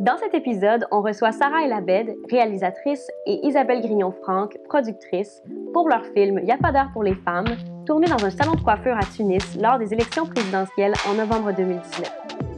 Dans 0.00 0.16
cet 0.16 0.32
épisode, 0.32 0.86
on 0.92 1.02
reçoit 1.02 1.30
Sarah 1.30 1.62
Elabed, 1.62 2.16
réalisatrice, 2.30 3.06
et 3.26 3.46
Isabelle 3.46 3.82
Grignon-Franck, 3.82 4.56
productrice, 4.66 5.42
pour 5.74 5.90
leur 5.90 6.06
film 6.14 6.38
Y'a 6.42 6.56
pas 6.56 6.72
d'heure 6.72 6.88
pour 6.94 7.02
les 7.02 7.14
femmes, 7.16 7.54
tourné 7.84 8.06
dans 8.06 8.24
un 8.24 8.30
salon 8.30 8.54
de 8.54 8.62
coiffure 8.62 8.96
à 8.96 9.04
Tunis 9.14 9.58
lors 9.60 9.78
des 9.78 9.92
élections 9.92 10.24
présidentielles 10.24 10.94
en 11.06 11.12
novembre 11.12 11.52
2019. 11.52 12.49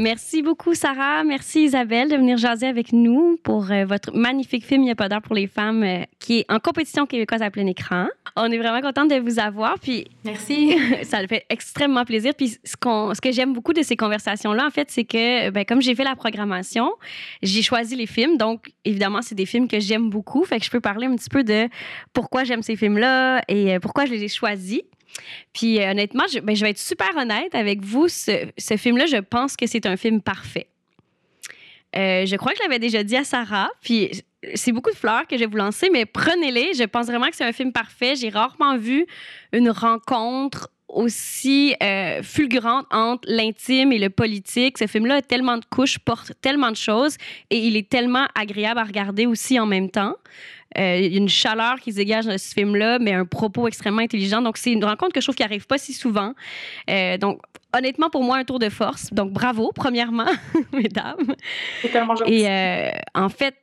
Merci 0.00 0.40
beaucoup, 0.40 0.74
Sarah. 0.74 1.24
Merci, 1.24 1.64
Isabelle, 1.64 2.08
de 2.08 2.16
venir 2.16 2.38
jaser 2.38 2.66
avec 2.66 2.94
nous 2.94 3.38
pour 3.42 3.70
euh, 3.70 3.84
votre 3.84 4.16
magnifique 4.16 4.64
film 4.64 4.80
Il 4.80 4.86
n'y 4.86 4.90
a 4.90 4.94
pas 4.94 5.10
d'heure 5.10 5.20
pour 5.20 5.34
les 5.34 5.46
femmes, 5.46 5.82
euh, 5.82 6.04
qui 6.18 6.38
est 6.38 6.46
en 6.50 6.58
compétition 6.58 7.04
québécoise 7.04 7.42
à 7.42 7.50
plein 7.50 7.66
écran. 7.66 8.06
On 8.34 8.50
est 8.50 8.56
vraiment 8.56 8.80
contente 8.80 9.10
de 9.10 9.16
vous 9.16 9.38
avoir. 9.38 9.78
Puis, 9.78 10.06
Merci. 10.24 10.74
ça 11.02 11.20
le 11.20 11.28
fait 11.28 11.44
extrêmement 11.50 12.06
plaisir. 12.06 12.32
Puis, 12.34 12.56
ce, 12.64 12.78
qu'on, 12.78 13.12
ce 13.12 13.20
que 13.20 13.30
j'aime 13.30 13.52
beaucoup 13.52 13.74
de 13.74 13.82
ces 13.82 13.94
conversations-là, 13.94 14.66
en 14.66 14.70
fait, 14.70 14.90
c'est 14.90 15.04
que, 15.04 15.50
ben, 15.50 15.66
comme 15.66 15.82
j'ai 15.82 15.94
fait 15.94 16.04
la 16.04 16.16
programmation, 16.16 16.90
j'ai 17.42 17.60
choisi 17.60 17.94
les 17.94 18.06
films. 18.06 18.38
Donc, 18.38 18.72
évidemment, 18.86 19.20
c'est 19.20 19.34
des 19.34 19.44
films 19.44 19.68
que 19.68 19.80
j'aime 19.80 20.08
beaucoup. 20.08 20.44
Fait 20.44 20.58
que 20.58 20.64
je 20.64 20.70
peux 20.70 20.80
parler 20.80 21.08
un 21.08 21.14
petit 21.14 21.28
peu 21.28 21.44
de 21.44 21.68
pourquoi 22.14 22.44
j'aime 22.44 22.62
ces 22.62 22.74
films-là 22.74 23.42
et 23.48 23.74
euh, 23.74 23.80
pourquoi 23.80 24.06
je 24.06 24.12
les 24.12 24.24
ai 24.24 24.28
choisis. 24.28 24.80
Puis 25.52 25.80
euh, 25.80 25.90
honnêtement, 25.90 26.24
je, 26.32 26.40
ben, 26.40 26.54
je, 26.54 26.64
vais 26.64 26.70
être 26.70 26.78
super 26.78 27.16
honnête 27.16 27.54
avec 27.54 27.82
vous. 27.82 28.08
Ce, 28.08 28.48
ce 28.56 28.76
film-là, 28.76 29.06
je 29.06 29.16
pense 29.16 29.56
que 29.56 29.66
c'est 29.66 29.86
un 29.86 29.96
film 29.96 30.20
parfait. 30.20 30.68
Euh, 31.96 32.24
je 32.24 32.36
crois 32.36 32.52
que 32.52 32.58
je 32.58 32.62
l'avais 32.62 32.78
déjà 32.78 33.02
dit 33.02 33.16
à 33.16 33.24
Sarah. 33.24 33.68
Puis 33.82 34.22
c'est 34.54 34.72
beaucoup 34.72 34.90
de 34.90 34.96
fleurs 34.96 35.26
que 35.26 35.36
je 35.36 35.40
vais 35.40 35.50
vous 35.50 35.56
lancer, 35.56 35.90
mais 35.92 36.06
prenez-les. 36.06 36.74
Je 36.74 36.84
pense 36.84 37.06
vraiment 37.06 37.28
que 37.28 37.36
c'est 37.36 37.44
un 37.44 37.52
film 37.52 37.72
parfait. 37.72 38.14
J'ai 38.14 38.28
rarement 38.28 38.76
vu 38.76 39.06
une 39.52 39.70
rencontre 39.70 40.70
aussi 40.88 41.74
euh, 41.82 42.22
fulgurante 42.22 42.86
entre 42.90 43.28
l'intime 43.28 43.92
et 43.92 43.98
le 43.98 44.10
politique. 44.10 44.78
Ce 44.78 44.86
film-là 44.86 45.16
a 45.16 45.22
tellement 45.22 45.56
de 45.56 45.64
couches, 45.64 45.98
porte 45.98 46.32
tellement 46.40 46.70
de 46.70 46.76
choses 46.76 47.16
et 47.50 47.58
il 47.58 47.76
est 47.76 47.88
tellement 47.88 48.26
agréable 48.34 48.80
à 48.80 48.84
regarder 48.84 49.26
aussi 49.26 49.58
en 49.58 49.66
même 49.66 49.90
temps. 49.90 50.14
Euh, 50.78 51.08
une 51.10 51.28
chaleur 51.28 51.80
qui 51.80 51.90
se 51.90 51.96
dégage 51.96 52.26
dans 52.26 52.38
ce 52.38 52.54
film-là, 52.54 52.98
mais 53.00 53.12
un 53.12 53.24
propos 53.24 53.66
extrêmement 53.66 54.02
intelligent. 54.02 54.40
Donc, 54.40 54.56
c'est 54.56 54.72
une 54.72 54.84
rencontre 54.84 55.12
que 55.12 55.20
je 55.20 55.26
trouve 55.26 55.34
qui 55.34 55.42
n'arrive 55.42 55.66
pas 55.66 55.78
si 55.78 55.92
souvent. 55.92 56.34
Euh, 56.88 57.18
donc, 57.18 57.40
honnêtement, 57.76 58.08
pour 58.08 58.22
moi, 58.22 58.36
un 58.36 58.44
tour 58.44 58.60
de 58.60 58.68
force. 58.68 59.12
Donc, 59.12 59.32
bravo, 59.32 59.72
premièrement, 59.74 60.30
mesdames. 60.72 61.34
C'est 61.82 61.88
tellement 61.88 62.14
gentil. 62.14 62.34
Et 62.34 62.48
euh, 62.48 62.90
en 63.14 63.28
fait, 63.28 63.56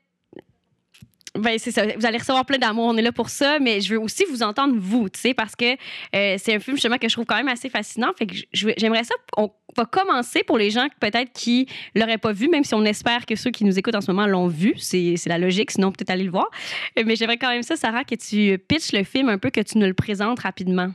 ben, 1.38 1.58
c'est 1.58 1.72
ça. 1.72 1.86
Vous 1.86 2.06
allez 2.06 2.18
recevoir 2.18 2.46
plein 2.46 2.58
d'amour. 2.58 2.86
On 2.86 2.98
est 2.98 3.02
là 3.02 3.12
pour 3.12 3.30
ça. 3.30 3.60
Mais 3.60 3.82
je 3.82 3.94
veux 3.94 4.00
aussi 4.00 4.26
vous 4.30 4.44
entendre, 4.44 4.76
vous, 4.78 5.10
tu 5.10 5.20
sais, 5.20 5.34
parce 5.34 5.56
que 5.56 5.74
euh, 6.16 6.36
c'est 6.38 6.56
un 6.56 6.60
film, 6.60 6.78
justement, 6.78 6.98
que 6.98 7.08
je 7.08 7.14
trouve 7.14 7.26
quand 7.26 7.38
même 7.38 7.48
assez 7.48 7.70
fascinant. 7.70 8.12
Fait 8.18 8.26
que 8.26 8.36
j'aimerais 8.54 9.04
ça. 9.04 9.16
On 9.38 9.52
va 9.76 9.86
commencer 9.86 10.44
pour 10.44 10.58
les 10.58 10.70
gens 10.70 10.88
peut-être 11.00 11.32
qui 11.34 11.68
l'auraient 11.96 12.18
pas 12.18 12.32
vu, 12.32 12.48
même 12.50 12.64
si 12.64 12.74
on 12.74 12.84
espère 12.86 13.26
que 13.26 13.36
ceux 13.36 13.52
qui 13.52 13.64
nous 13.66 13.78
écoutent 13.78 13.96
en 13.96 14.02
ce 14.02 14.12
moment 14.12 14.28
l'ont 14.28 14.48
vu. 14.48 14.76
C'est 14.78 15.18
la 15.28 15.38
logique. 15.38 15.72
Sinon, 15.72 15.92
peut-être 15.92 16.10
aller 16.10 16.24
le 16.24 16.32
voir. 16.32 16.50
Mais 16.96 17.16
j'aimerais 17.16 17.38
quand 17.38 17.50
même 17.50 17.64
ça, 17.64 17.76
Sarah, 17.76 18.04
que 18.04 18.16
tu 18.16 18.58
pitches 18.58 18.94
le 18.94 19.04
film 19.04 19.30
un 19.30 19.38
peu, 19.38 19.50
que 19.50 19.62
tu 19.62 19.78
nous 19.78 19.88
le 19.88 19.94
présentes 19.94 20.40
rapidement. 20.40 20.92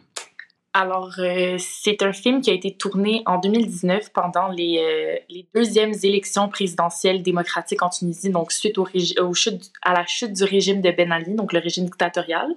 Alors, 0.75 1.13
euh, 1.19 1.57
c'est 1.59 2.03
un 2.03 2.15
film 2.15 2.41
qui 2.41 2.49
a 2.49 2.55
été 2.55 2.75
tourné 2.75 3.23
en 3.27 3.39
2019 3.39 4.11
pendant 4.13 4.49
les, 4.49 4.79
euh, 4.79 5.19
les 5.29 5.47
deuxièmes 5.55 5.93
élections 6.03 6.49
présidentielles 6.49 7.23
démocratiques 7.23 7.83
en 7.83 7.91
Tunisie, 7.91 8.31
donc 8.31 8.53
suite 8.53 8.79
au, 8.79 8.87
chute, 9.35 9.71
à 9.83 9.93
la 9.93 10.07
chute 10.07 10.33
du 10.33 10.45
régime 10.45 10.81
de 10.81 10.91
Ben 10.91 11.13
Ali, 11.13 11.35
donc 11.35 11.53
le 11.53 11.59
régime 11.59 11.85
dictatorial. 11.85 12.49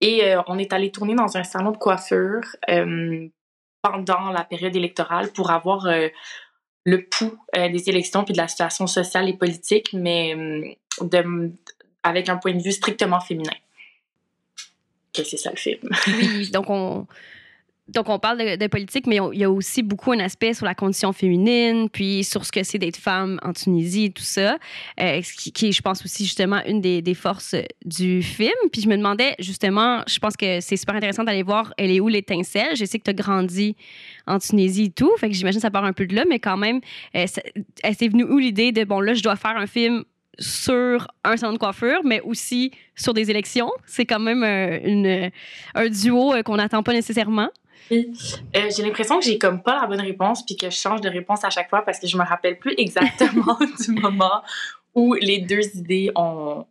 Et 0.00 0.24
euh, 0.24 0.40
on 0.46 0.58
est 0.58 0.72
allé 0.72 0.90
tourner 0.90 1.14
dans 1.14 1.36
un 1.36 1.44
salon 1.44 1.72
de 1.72 1.76
coiffure 1.76 2.56
pendant 3.82 4.30
la 4.30 4.44
période 4.44 4.74
électorale 4.74 5.30
pour 5.32 5.50
avoir 5.50 5.86
le 6.86 7.08
pouls 7.08 7.38
des 7.54 7.88
élections 7.90 8.24
puis 8.24 8.32
de 8.32 8.38
la 8.38 8.48
situation 8.48 8.86
sociale 8.86 9.28
et 9.28 9.34
politique, 9.34 9.92
mais 9.92 10.78
de, 11.02 11.52
avec 12.02 12.30
un 12.30 12.38
point 12.38 12.54
de 12.54 12.62
vue 12.62 12.72
strictement 12.72 13.20
féminin 13.20 13.52
que 15.14 15.24
c'est 15.24 15.36
ça 15.36 15.50
le 15.50 15.56
film. 15.56 15.88
oui, 16.08 16.50
donc 16.50 16.68
on, 16.68 17.06
donc, 17.88 18.08
on 18.08 18.18
parle 18.18 18.38
de, 18.38 18.66
politique, 18.66 19.06
mais 19.06 19.18
il 19.34 19.40
y 19.40 19.44
a 19.44 19.50
aussi 19.50 19.82
beaucoup 19.82 20.12
un 20.12 20.18
aspect 20.20 20.54
sur 20.54 20.64
la 20.64 20.74
condition 20.74 21.12
féminine, 21.12 21.90
puis 21.90 22.24
sur 22.24 22.46
ce 22.46 22.50
que 22.50 22.62
c'est 22.62 22.78
d'être 22.78 22.96
femme 22.96 23.38
en 23.42 23.52
Tunisie, 23.52 24.10
tout 24.10 24.22
ça, 24.22 24.56
euh, 25.00 25.20
qui, 25.20 25.52
qui, 25.52 25.68
est, 25.68 25.72
je 25.72 25.82
pense, 25.82 26.02
aussi 26.02 26.24
justement 26.24 26.62
une 26.66 26.80
des, 26.80 27.14
forces 27.14 27.54
du 27.84 28.22
film. 28.22 28.54
Puis 28.72 28.80
je 28.80 28.88
me 28.88 28.96
demandais, 28.96 29.34
justement, 29.38 30.02
je 30.08 30.18
pense 30.18 30.34
que 30.34 30.60
c'est 30.60 30.78
super 30.78 30.94
intéressant 30.94 31.24
d'aller 31.24 31.42
voir 31.42 31.74
elle 31.76 31.90
est 31.90 32.00
où 32.00 32.08
l'étincelle? 32.08 32.74
Je 32.74 32.86
sais 32.86 32.98
que 32.98 33.04
tu 33.04 33.10
as 33.10 33.14
grandi 33.14 33.76
en 34.26 34.38
Tunisie 34.38 34.84
et 34.84 34.90
tout, 34.90 35.12
fait 35.18 35.28
que 35.28 35.34
j'imagine 35.34 35.58
que 35.58 35.62
ça 35.62 35.70
part 35.70 35.84
un 35.84 35.92
peu 35.92 36.06
de 36.06 36.14
là, 36.14 36.24
mais 36.26 36.38
quand 36.38 36.56
même, 36.56 36.80
euh, 37.14 37.26
elle 37.82 37.94
s'est 37.94 38.08
venue 38.08 38.24
où 38.24 38.38
l'idée 38.38 38.72
de, 38.72 38.84
bon, 38.84 39.00
là, 39.00 39.12
je 39.12 39.22
dois 39.22 39.36
faire 39.36 39.58
un 39.58 39.66
film 39.66 40.04
sur 40.38 41.06
un 41.22 41.36
salon 41.36 41.52
de 41.52 41.58
coiffure, 41.58 42.00
mais 42.04 42.20
aussi 42.22 42.72
sur 42.96 43.14
des 43.14 43.30
élections? 43.30 43.70
C'est 43.86 44.06
quand 44.06 44.20
même 44.20 44.42
euh, 44.42 44.78
une, 44.84 45.30
un 45.74 45.88
duo 45.88 46.34
euh, 46.34 46.42
qu'on 46.42 46.56
n'attend 46.56 46.82
pas 46.82 46.92
nécessairement. 46.92 47.50
Euh, 47.92 48.70
j'ai 48.74 48.82
l'impression 48.82 49.18
que 49.18 49.24
j'ai 49.24 49.38
comme 49.38 49.62
pas 49.62 49.80
la 49.80 49.86
bonne 49.86 50.00
réponse 50.00 50.44
puis 50.44 50.56
que 50.56 50.70
je 50.70 50.76
change 50.76 51.00
de 51.00 51.08
réponse 51.08 51.44
à 51.44 51.50
chaque 51.50 51.68
fois 51.68 51.82
parce 51.82 51.98
que 51.98 52.06
je 52.06 52.16
me 52.16 52.24
rappelle 52.24 52.58
plus 52.58 52.74
exactement 52.78 53.58
du 53.84 53.92
moment 53.92 54.42
où 54.94 55.14
les 55.14 55.38
deux 55.38 55.76
idées 55.76 56.10
ont, 56.14 56.66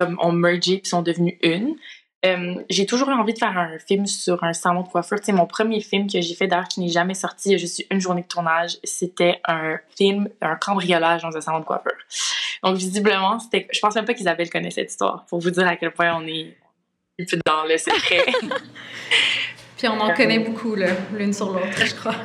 ont, 0.00 0.16
ont 0.18 0.32
mergé 0.32 0.78
puis 0.78 0.88
sont 0.88 1.02
devenues 1.02 1.38
une. 1.42 1.76
Euh, 2.26 2.56
j'ai 2.68 2.84
toujours 2.84 3.08
eu 3.08 3.14
envie 3.14 3.32
de 3.32 3.38
faire 3.38 3.56
un 3.56 3.78
film 3.78 4.04
sur 4.04 4.44
un 4.44 4.52
salon 4.52 4.82
de 4.82 4.88
coiffure. 4.88 5.18
C'est 5.22 5.32
mon 5.32 5.46
premier 5.46 5.80
film 5.80 6.06
que 6.06 6.20
j'ai 6.20 6.34
fait 6.34 6.46
d'ailleurs 6.46 6.68
qui 6.68 6.80
n'est 6.80 6.88
jamais 6.88 7.14
sorti. 7.14 7.54
A 7.54 7.56
juste 7.56 7.84
une 7.90 8.00
journée 8.00 8.22
de 8.22 8.26
tournage. 8.26 8.76
C'était 8.84 9.40
un 9.46 9.78
film, 9.96 10.28
un 10.42 10.56
cambriolage 10.56 11.22
dans 11.22 11.34
un 11.34 11.40
salon 11.40 11.60
de 11.60 11.64
coiffure. 11.64 11.96
Donc 12.62 12.76
visiblement, 12.76 13.38
c'était. 13.38 13.66
Je 13.72 13.80
pense 13.80 13.94
même 13.94 14.04
pas 14.04 14.12
qu'Isabelle 14.12 14.50
connaît 14.50 14.70
cette 14.70 14.90
histoire 14.90 15.24
pour 15.26 15.40
vous 15.40 15.50
dire 15.50 15.66
à 15.66 15.76
quel 15.76 15.92
point 15.92 16.14
on 16.14 16.26
est 16.26 16.56
dans 17.46 17.64
le 17.64 17.76
secret. 17.78 18.26
Puis 19.80 19.88
on 19.88 19.98
en 19.98 20.12
connaît 20.12 20.40
beaucoup, 20.40 20.74
l'une 20.74 21.32
sur 21.32 21.52
l'autre, 21.52 21.86
je 21.86 21.94
crois. 21.94 22.14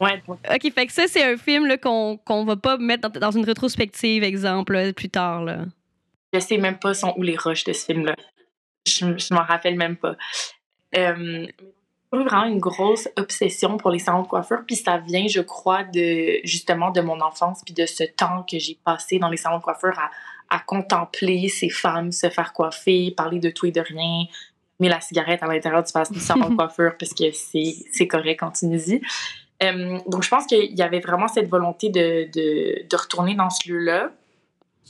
Ouais. 0.00 0.20
OK, 0.28 0.72
fait 0.74 0.86
que 0.86 0.92
ça, 0.92 1.06
c'est 1.06 1.22
un 1.22 1.36
film 1.36 1.78
qu'on 1.78 2.18
qu'on 2.18 2.44
va 2.44 2.56
pas 2.56 2.76
mettre 2.76 3.08
dans, 3.08 3.20
dans 3.20 3.30
une 3.30 3.44
rétrospective, 3.44 4.24
exemple, 4.24 4.72
là, 4.74 4.92
plus 4.92 5.08
tard. 5.08 5.44
Là. 5.44 5.58
Je 6.32 6.40
sais 6.40 6.58
même 6.58 6.78
pas 6.78 6.94
sont 6.94 7.14
où 7.16 7.22
les 7.22 7.36
roches 7.36 7.62
de 7.62 7.72
ce 7.72 7.86
film-là. 7.86 8.16
Je, 8.86 9.16
je 9.16 9.32
m'en 9.32 9.44
rappelle 9.44 9.76
même 9.76 9.96
pas. 9.96 10.16
Euh, 10.98 11.46
vraiment 12.10 12.44
une 12.44 12.58
grosse 12.58 13.08
obsession 13.16 13.76
pour 13.76 13.90
les 13.90 14.00
salons 14.00 14.22
de 14.22 14.26
coiffure, 14.26 14.64
puis 14.66 14.76
ça 14.76 14.98
vient, 14.98 15.26
je 15.28 15.40
crois, 15.40 15.84
de 15.84 16.40
justement 16.44 16.90
de 16.90 17.00
mon 17.00 17.20
enfance, 17.20 17.62
puis 17.64 17.72
de 17.72 17.86
ce 17.86 18.02
temps 18.02 18.44
que 18.50 18.58
j'ai 18.58 18.78
passé 18.84 19.18
dans 19.20 19.28
les 19.28 19.36
salons 19.36 19.58
de 19.58 19.62
coiffure 19.62 19.98
à, 19.98 20.10
à 20.54 20.58
contempler 20.58 21.48
ces 21.48 21.70
femmes 21.70 22.12
se 22.12 22.28
faire 22.28 22.52
coiffer, 22.52 23.12
parler 23.16 23.38
de 23.38 23.50
tout 23.50 23.66
et 23.66 23.72
de 23.72 23.80
rien, 23.80 24.24
mais 24.80 24.88
la 24.88 25.00
cigarette 25.00 25.42
à 25.42 25.46
l'intérieur 25.46 25.82
du 25.82 26.20
salon 26.20 26.50
de 26.50 26.56
coiffure 26.56 26.94
parce 26.98 27.14
que 27.14 27.24
c'est 27.32 28.06
correct 28.08 28.42
Tunisie. 28.58 29.00
Euh, 29.62 29.98
donc, 30.08 30.22
je 30.22 30.28
pense 30.28 30.46
qu'il 30.46 30.74
y 30.74 30.82
avait 30.82 31.00
vraiment 31.00 31.28
cette 31.28 31.48
volonté 31.48 31.88
de, 31.88 32.28
de, 32.32 32.88
de 32.88 32.96
retourner 32.96 33.34
dans 33.34 33.50
ce 33.50 33.68
lieu-là. 33.68 34.10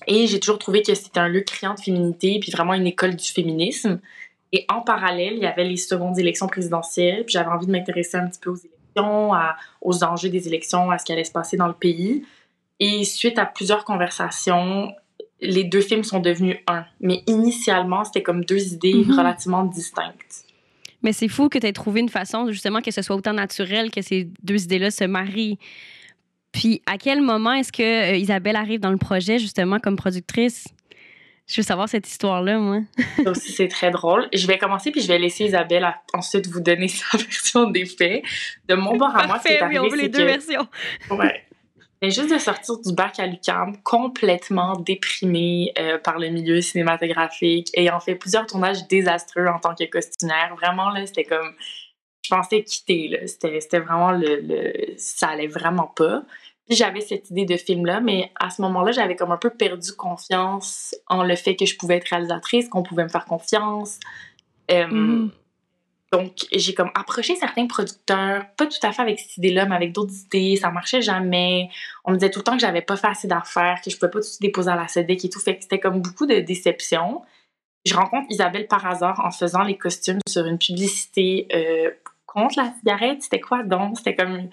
Et 0.07 0.27
j'ai 0.27 0.41
toujours 0.41 0.59
trouvé 0.59 0.83
que 0.83 0.95
c'était 0.95 1.21
un 1.21 1.29
lieu 1.29 1.43
criant 1.43 1.75
de 1.75 1.81
féminité, 1.81 2.39
puis 2.41 2.51
vraiment 2.51 2.75
une 2.75 2.87
école 2.87 3.15
du 3.15 3.25
féminisme. 3.25 4.01
Et 4.53 4.65
en 4.69 4.81
parallèle, 4.81 5.35
il 5.35 5.43
y 5.43 5.47
avait 5.47 5.65
les 5.65 5.77
secondes 5.77 6.19
élections 6.19 6.47
présidentielles, 6.47 7.25
puis 7.25 7.33
j'avais 7.33 7.51
envie 7.51 7.67
de 7.67 7.73
m'intéresser 7.73 8.17
un 8.17 8.27
petit 8.27 8.41
peu 8.41 8.51
aux 8.51 8.57
élections, 8.57 9.35
à, 9.35 9.57
aux 9.81 10.03
enjeux 10.03 10.31
des 10.31 10.49
élections, 10.49 10.91
à 10.91 10.99
ce 10.99 11.05
qui 11.05 11.13
allait 11.13 11.25
se 11.25 11.33
passer 11.33 11.57
dans 11.57 11.69
le 11.69 11.75
pays. 11.75 12.25
Et 12.81 13.05
suite 13.05 13.39
à 13.39 13.47
plusieurs 13.47 13.85
conversations, 13.85 14.93
les 15.41 15.65
deux 15.65 15.81
films 15.81 16.05
sont 16.05 16.21
devenus 16.21 16.57
un. 16.67 16.85
Mais 17.01 17.23
initialement, 17.27 18.05
c'était 18.05 18.23
comme 18.23 18.45
deux 18.45 18.73
idées 18.73 18.95
mm 18.95 19.03
-hmm. 19.03 19.19
relativement 19.19 19.65
distinctes. 19.65 20.45
Mais 21.03 21.13
c'est 21.13 21.29
fou 21.29 21.49
que 21.49 21.59
tu 21.59 21.67
aies 21.67 21.73
trouvé 21.73 22.01
une 22.01 22.09
façon, 22.09 22.51
justement, 22.51 22.81
que 22.81 22.91
ce 22.91 23.03
soit 23.03 23.15
autant 23.15 23.35
naturel 23.35 23.91
que 23.91 24.01
ces 24.01 24.29
deux 24.43 24.65
idées-là 24.65 24.91
se 24.91 25.05
marient. 25.05 25.59
Puis, 26.51 26.81
à 26.87 26.97
quel 26.99 27.21
moment 27.21 27.53
est-ce 27.53 27.73
que 27.73 28.13
euh, 28.13 28.17
Isabelle 28.17 28.57
arrive 28.57 28.81
dans 28.81 28.93
le 28.93 28.97
projet, 28.97 29.39
justement, 29.39 29.79
comme 29.81 29.97
productrice? 29.97 30.69
Je 31.47 31.57
veux 31.57 31.63
savoir 31.63 31.91
cette 31.91 32.09
histoire-là, 32.09 32.59
moi. 32.59 32.81
Ça 33.23 33.31
aussi, 33.33 33.53
c'est 33.53 33.69
très 33.69 33.91
drôle. 33.91 34.29
Je 34.33 34.47
vais 34.47 34.57
commencer, 34.57 34.91
puis 34.91 35.03
je 35.03 35.09
vais 35.09 35.19
laisser 35.19 35.45
Isabelle 35.45 35.85
à, 35.85 36.01
ensuite 36.15 36.47
vous 36.47 36.61
donner 36.61 36.89
sa 37.01 37.19
version 37.19 37.71
des 37.71 37.85
faits. 37.85 38.23
De 38.67 38.75
mon 38.75 38.97
bord 38.97 39.15
à 39.15 39.27
moi, 39.27 39.39
c'est 39.45 39.63
oui, 39.65 39.79
on 39.79 39.89
veut 39.89 39.99
les 39.99 40.09
deux 40.09 40.21
que... 40.21 40.25
versions. 40.25 40.67
Ouais. 41.11 41.45
Juste 42.11 42.33
de 42.33 42.39
sortir 42.39 42.79
du 42.81 42.93
bac 42.93 43.19
à 43.19 43.27
l'UQAM 43.27 43.77
complètement 43.83 44.77
déprimée 44.77 45.73
euh, 45.79 45.99
par 45.99 46.19
le 46.19 46.29
milieu 46.29 46.61
cinématographique, 46.61 47.71
ayant 47.75 48.01
fait 48.01 48.15
plusieurs 48.15 48.47
tournages 48.47 48.87
désastreux 48.89 49.47
en 49.47 49.59
tant 49.59 49.75
que 49.75 49.85
costumière. 49.85 50.55
Vraiment, 50.57 50.91
là, 50.91 51.07
c'était 51.07 51.25
comme... 51.25 51.55
Je 52.23 52.35
pensais 52.35 52.63
quitter, 52.63 53.09
là. 53.09 53.27
C'était 53.27 53.81
vraiment 53.81 54.11
le. 54.11 54.73
Ça 54.97 55.29
allait 55.29 55.47
vraiment 55.47 55.93
pas. 55.95 56.23
Puis 56.67 56.77
j'avais 56.77 57.03
cette 57.03 57.31
idée 57.31 57.45
de 57.45 57.59
film-là, 57.59 58.01
mais 58.01 58.33
à 58.41 58.49
ce 58.49 58.63
moment-là, 58.63 58.93
j'avais 58.93 59.15
comme 59.15 59.33
un 59.33 59.37
peu 59.37 59.51
perdu 59.51 59.93
confiance 59.93 60.95
en 61.09 61.23
le 61.23 61.37
fait 61.37 61.55
que 61.55 61.67
je 61.67 61.77
pouvais 61.77 61.97
être 61.97 62.09
réalisatrice, 62.09 62.71
qu'on 62.71 62.83
pouvait 62.83 63.05
me 63.05 63.11
faire 63.11 63.27
confiance. 63.27 63.99
Euh, 64.71 64.87
mm-hmm. 64.87 65.31
Donc, 66.15 66.47
j'ai 66.53 66.75
comme 66.75 66.93
approché 66.95 67.35
certains 67.35 67.67
producteurs, 67.67 68.45
pas 68.57 68.67
tout 68.67 68.79
à 68.85 68.93
fait 68.93 69.03
avec 69.03 69.19
cette 69.19 69.37
idée-là, 69.39 69.67
mais 69.67 69.75
avec 69.75 69.91
d'autres 69.91 70.15
idées. 70.27 70.55
Ça 70.55 70.71
marchait 70.71 71.03
jamais. 71.03 71.69
On 72.05 72.13
me 72.13 72.17
disait 72.17 72.31
tout 72.31 72.39
le 72.39 72.45
temps 72.45 72.53
que 72.53 72.61
j'avais 72.61 72.83
pas 72.83 72.97
fait 72.97 73.09
assez 73.09 73.27
d'affaires, 73.27 73.81
que 73.85 73.91
je 73.91 73.97
pouvais 73.97 74.13
pas 74.13 74.21
tout 74.21 74.29
déposer 74.41 74.71
à 74.71 74.77
la 74.77 74.87
SEDEC 74.87 75.25
et 75.25 75.29
tout. 75.29 75.41
Fait 75.41 75.57
que 75.57 75.63
c'était 75.63 75.81
comme 75.81 76.01
beaucoup 76.01 76.27
de 76.27 76.39
déception. 76.39 77.23
Je 77.85 77.95
rencontre 77.97 78.27
Isabelle 78.31 78.69
par 78.69 78.87
hasard 78.87 79.23
en 79.25 79.33
faisant 79.33 79.65
les 79.65 79.77
costumes 79.77 80.21
sur 80.29 80.47
une 80.47 80.57
publicité 80.57 81.49
euh, 81.53 81.91
contre 82.27 82.61
la 82.61 82.73
cigarette. 82.79 83.23
C'était 83.23 83.41
quoi 83.41 83.65
donc? 83.65 83.99
C'était 83.99 84.15
comme... 84.15 84.49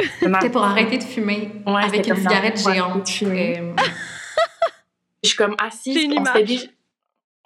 C'était 0.18 0.50
pour 0.50 0.64
arrêter 0.64 0.98
de 0.98 1.04
fumer 1.04 1.52
avec 1.64 2.08
une 2.08 2.16
cigarette 2.16 2.60
géante. 2.60 3.08
Euh, 3.22 3.72
je 5.22 5.28
suis 5.28 5.36
comme 5.36 5.54
assise. 5.62 6.08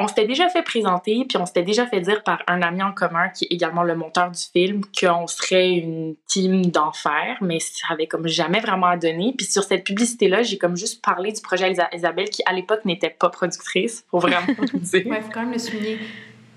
On 0.00 0.06
s'était 0.06 0.26
déjà 0.26 0.48
fait 0.48 0.62
présenter, 0.62 1.24
puis 1.28 1.38
on 1.38 1.46
s'était 1.46 1.64
déjà 1.64 1.84
fait 1.84 2.00
dire 2.00 2.22
par 2.22 2.44
un 2.46 2.62
ami 2.62 2.82
en 2.84 2.92
commun 2.92 3.30
qui 3.30 3.46
est 3.46 3.48
également 3.52 3.82
le 3.82 3.96
monteur 3.96 4.30
du 4.30 4.40
film 4.40 4.82
qu'on 4.98 5.26
serait 5.26 5.70
une 5.70 6.14
team 6.28 6.66
d'enfer, 6.66 7.36
mais 7.40 7.58
ça 7.58 7.88
avait 7.90 8.06
comme 8.06 8.28
jamais 8.28 8.60
vraiment 8.60 8.86
à 8.86 8.96
donner. 8.96 9.34
Puis 9.36 9.46
sur 9.46 9.64
cette 9.64 9.82
publicité-là, 9.82 10.44
j'ai 10.44 10.56
comme 10.56 10.76
juste 10.76 11.02
parlé 11.02 11.32
du 11.32 11.40
projet 11.40 11.74
Isabelle 11.92 12.30
qui 12.30 12.42
à 12.46 12.52
l'époque 12.52 12.84
n'était 12.84 13.10
pas 13.10 13.28
productrice, 13.28 14.04
pour 14.08 14.20
vraiment 14.20 14.46
vous 14.72 14.78
dire. 14.78 15.06
Ouais, 15.08 15.20
faut 15.20 15.30
quand 15.34 15.40
même 15.40 15.52
le 15.52 15.58
souligner. 15.58 15.98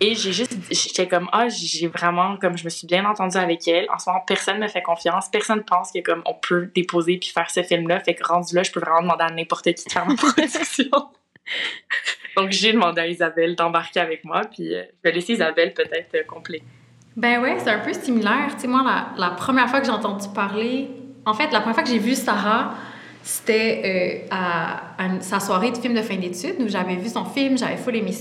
Et 0.03 0.15
j'ai 0.15 0.33
juste, 0.33 0.57
j'étais 0.71 1.07
comme, 1.07 1.29
ah, 1.31 1.47
j'ai 1.47 1.87
vraiment, 1.87 2.35
comme 2.37 2.57
je 2.57 2.63
me 2.63 2.69
suis 2.69 2.87
bien 2.87 3.05
entendue 3.05 3.37
avec 3.37 3.67
elle. 3.67 3.87
En 3.91 3.99
ce 3.99 4.09
moment, 4.09 4.23
personne 4.25 4.59
me 4.59 4.67
fait 4.67 4.81
confiance. 4.81 5.29
Personne 5.31 5.63
pense 5.63 5.91
que 5.91 5.99
comme 5.99 6.23
on 6.25 6.33
peut 6.33 6.71
déposer 6.73 7.17
puis 7.17 7.29
faire 7.29 7.51
ce 7.51 7.61
film-là. 7.61 7.99
Fait 7.99 8.15
que 8.15 8.23
rendu 8.23 8.55
là, 8.55 8.63
je 8.63 8.71
peux 8.71 8.79
vraiment 8.79 9.01
demander 9.01 9.25
à 9.25 9.29
n'importe 9.29 9.71
qui 9.73 9.85
de 9.85 9.91
faire 9.91 10.07
ma 10.07 10.15
production. 10.17 10.89
Donc, 12.36 12.51
j'ai 12.51 12.74
demandé 12.74 13.01
à 13.01 13.07
Isabelle 13.07 13.56
d'embarquer 13.56 14.00
avec 14.00 14.24
moi, 14.24 14.42
puis 14.50 14.74
euh, 14.74 14.83
je 15.04 15.10
vais 15.10 15.16
laisser 15.16 15.33
Isabelle 15.33 15.74
peut-être 15.74 16.16
euh, 16.16 16.24
compléter. 16.28 16.66
Ben 17.16 17.42
ouais, 17.42 17.57
c'est 17.60 17.69
un 17.69 17.80
peu 17.80 17.94
similaire. 17.94 18.50
Tu 18.54 18.62
sais, 18.62 18.68
moi, 18.68 18.83
la, 18.86 19.10
la, 19.22 19.31
première 19.31 19.69
fois 19.69 19.81
que 19.81 19.86
j'ai 19.86 19.92
entendu 19.92 20.28
parler, 20.33 20.89
en 21.25 21.33
fait, 21.33 21.51
la 21.51 21.60
première 21.60 21.75
fois 21.75 21.83
que 21.83 21.89
j'ai 21.89 22.00
vu 22.00 22.16
Sarah, 22.16 22.74
c'était 23.22 24.25
euh, 24.31 24.36
à, 24.36 24.81
sa 25.19 25.39
soirée 25.39 25.72
de 25.72 25.78
film 25.78 25.94
de 25.94 26.01
fin 26.01 26.16
d'études 26.16 26.56
où 26.60 26.69
j'avais 26.69 26.95
vu 26.95 27.10
son 27.10 27.25
film, 27.25 27.57
j'avais 27.57 27.78
full 27.78 27.95
aimé. 27.95 28.12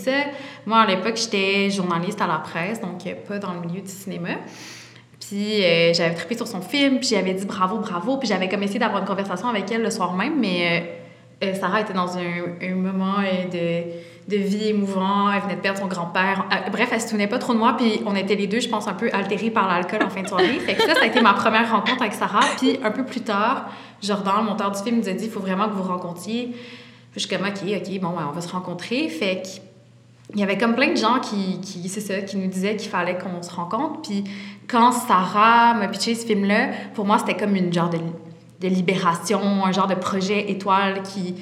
Moi, 0.67 0.81
à 0.81 0.87
l'époque, 0.87 1.17
j'étais 1.17 1.71
journaliste 1.71 2.21
à 2.21 2.27
la 2.27 2.39
presse, 2.39 2.81
donc 2.81 3.03
pas 3.29 3.39
dans 3.39 3.55
le 3.55 3.61
milieu 3.61 3.81
du 3.81 3.89
cinéma. 3.89 4.31
Puis 5.21 5.63
j'avais 5.95 6.15
trippé 6.15 6.37
sur 6.37 6.47
son 6.47 6.61
film, 6.61 6.99
puis 6.99 7.09
j'avais 7.09 7.33
dit 7.33 7.47
bravo, 7.47 7.79
bravo, 7.79 8.19
puis 8.19 8.29
j'avais 8.29 8.49
comme 8.49 8.63
essayé 8.63 8.81
d'avoir 8.81 9.01
une 9.01 9.09
conversation 9.09 9.49
avec 9.49 9.71
elle 9.71 9.83
le 9.83 9.91
soir 9.91 10.13
même, 10.15 10.39
mais 10.39 11.00
euh, 11.43 11.55
Sarah 11.55 11.81
était 11.81 11.95
dans 11.95 12.19
un, 12.19 12.75
moment 12.75 13.17
euh, 13.19 13.85
de, 14.29 14.37
de, 14.37 14.43
vie 14.43 14.69
émouvant. 14.69 15.33
Elle 15.33 15.43
venait 15.43 15.57
de 15.57 15.61
perdre 15.61 15.79
son 15.79 15.87
grand-père. 15.87 16.47
Euh, 16.53 16.71
bref, 16.71 16.91
elle 16.93 17.01
se 17.01 17.09
souvenait 17.09 17.29
pas 17.29 17.39
trop 17.39 17.55
de 17.55 17.59
moi. 17.59 17.77
Puis 17.77 18.03
on 18.05 18.15
était 18.15 18.35
les 18.35 18.47
deux, 18.47 18.61
je 18.61 18.69
pense, 18.69 18.89
un 18.89 18.93
peu 18.93 19.09
altérés 19.13 19.51
par 19.51 19.67
l'alcool 19.67 20.03
en 20.03 20.11
fin 20.11 20.23
de 20.23 20.29
soirée. 20.29 20.59
Fait 20.61 20.75
que 20.75 20.83
ça, 20.83 20.95
ça 20.95 21.03
a 21.03 21.07
été 21.07 21.21
ma 21.21 21.33
première 21.33 21.71
rencontre 21.71 22.03
avec 22.03 22.13
Sarah. 22.13 22.45
Puis 22.59 22.79
un 22.83 22.91
peu 22.91 23.05
plus 23.05 23.23
tard, 23.23 23.71
Jordan, 24.03 24.35
le 24.39 24.45
monteur 24.45 24.71
du 24.71 24.83
film, 24.83 24.99
nous 24.99 25.09
a 25.09 25.13
dit 25.13 25.25
il 25.25 25.31
faut 25.31 25.41
vraiment 25.41 25.69
que 25.69 25.75
vous 25.75 25.83
rencontriez. 25.83 26.49
Puis 26.49 27.21
je 27.21 27.27
suis 27.27 27.37
comme 27.37 27.47
OK, 27.47 27.63
OK, 27.63 28.01
bon, 28.01 28.15
on 28.29 28.33
va 28.33 28.41
se 28.41 28.53
rencontrer. 28.53 29.09
Fait 29.09 29.43
il 30.33 30.39
y 30.39 30.43
avait 30.43 30.59
comme 30.59 30.75
plein 30.75 30.93
de 30.93 30.97
gens 30.97 31.19
qui, 31.19 31.61
qui 31.61 31.89
ça, 31.89 32.21
qui 32.21 32.37
nous 32.37 32.47
disaient 32.47 32.77
qu'il 32.77 32.89
fallait 32.89 33.19
qu'on 33.19 33.43
se 33.43 33.51
rencontre. 33.51 34.03
Puis 34.03 34.25
quand 34.69 34.93
Sarah 34.93 35.75
m'a 35.75 35.89
pitché 35.89 36.15
ce 36.15 36.25
film-là, 36.25 36.69
pour 36.95 37.05
moi, 37.05 37.19
c'était 37.19 37.37
comme 37.37 37.57
une 37.57 37.73
genre 37.73 37.91
de 38.61 38.69
libération, 38.69 39.65
un 39.65 39.73
genre 39.73 39.87
de 39.87 39.95
projet 39.95 40.51
étoile 40.51 41.03
qui... 41.03 41.35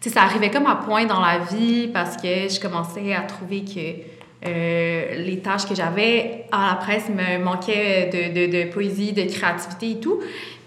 Tu 0.00 0.10
sais, 0.10 0.10
ça 0.10 0.22
arrivait 0.22 0.50
comme 0.50 0.66
à 0.66 0.76
point 0.76 1.06
dans 1.06 1.20
la 1.20 1.38
vie 1.38 1.88
parce 1.88 2.16
que 2.16 2.48
je 2.48 2.60
commençais 2.60 3.14
à 3.14 3.22
trouver 3.22 3.64
que 3.64 4.02
euh, 4.46 5.14
les 5.24 5.38
tâches 5.38 5.66
que 5.66 5.74
j'avais 5.74 6.44
à 6.52 6.68
la 6.70 6.74
presse 6.74 7.08
me 7.08 7.42
manquaient 7.42 8.10
de, 8.12 8.64
de, 8.66 8.70
poésie, 8.70 9.12
de 9.12 9.22
créativité 9.22 9.92
et 9.92 10.00
tout. 10.00 10.20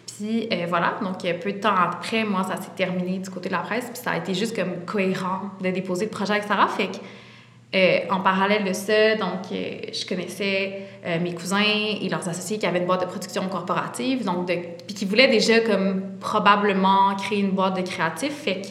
Puis 0.08 0.48
euh, 0.52 0.66
voilà, 0.68 0.98
donc 1.04 1.22
peu 1.40 1.52
de 1.52 1.60
temps 1.60 1.76
après, 1.76 2.24
moi, 2.24 2.44
ça 2.44 2.60
s'est 2.60 2.72
terminé 2.76 3.20
du 3.20 3.30
côté 3.30 3.50
de 3.50 3.54
la 3.54 3.60
presse. 3.60 3.86
Puis 3.94 4.02
ça 4.02 4.12
a 4.12 4.18
été 4.18 4.34
juste 4.34 4.56
comme 4.56 4.86
cohérent 4.86 5.52
de 5.62 5.70
déposer 5.70 6.06
le 6.06 6.12
projet 6.12 6.34
avec 6.34 6.46
Sarah. 6.46 6.68
Fait 6.68 6.88
que 6.88 6.98
euh, 7.76 8.00
en 8.10 8.22
parallèle 8.22 8.64
de 8.64 8.72
ça, 8.72 9.16
donc, 9.16 9.52
euh, 9.52 9.80
je 9.92 10.06
connaissais 10.06 10.88
euh, 11.06 11.20
mes 11.20 11.34
cousins 11.34 11.62
et 11.62 12.08
leurs 12.08 12.28
associés 12.28 12.58
qui 12.58 12.66
avaient 12.66 12.80
une 12.80 12.86
boîte 12.86 13.02
de 13.02 13.08
production 13.08 13.46
corporative, 13.50 14.24
donc, 14.24 14.46
puis 14.48 14.96
qui 14.96 15.04
voulaient 15.04 15.28
déjà 15.28 15.60
comme 15.60 16.02
probablement 16.22 17.14
créer 17.18 17.40
une 17.40 17.52
boîte 17.52 17.76
de 17.76 17.82
créatifs. 17.82 18.32
Fait 18.32 18.62
que 18.62 18.68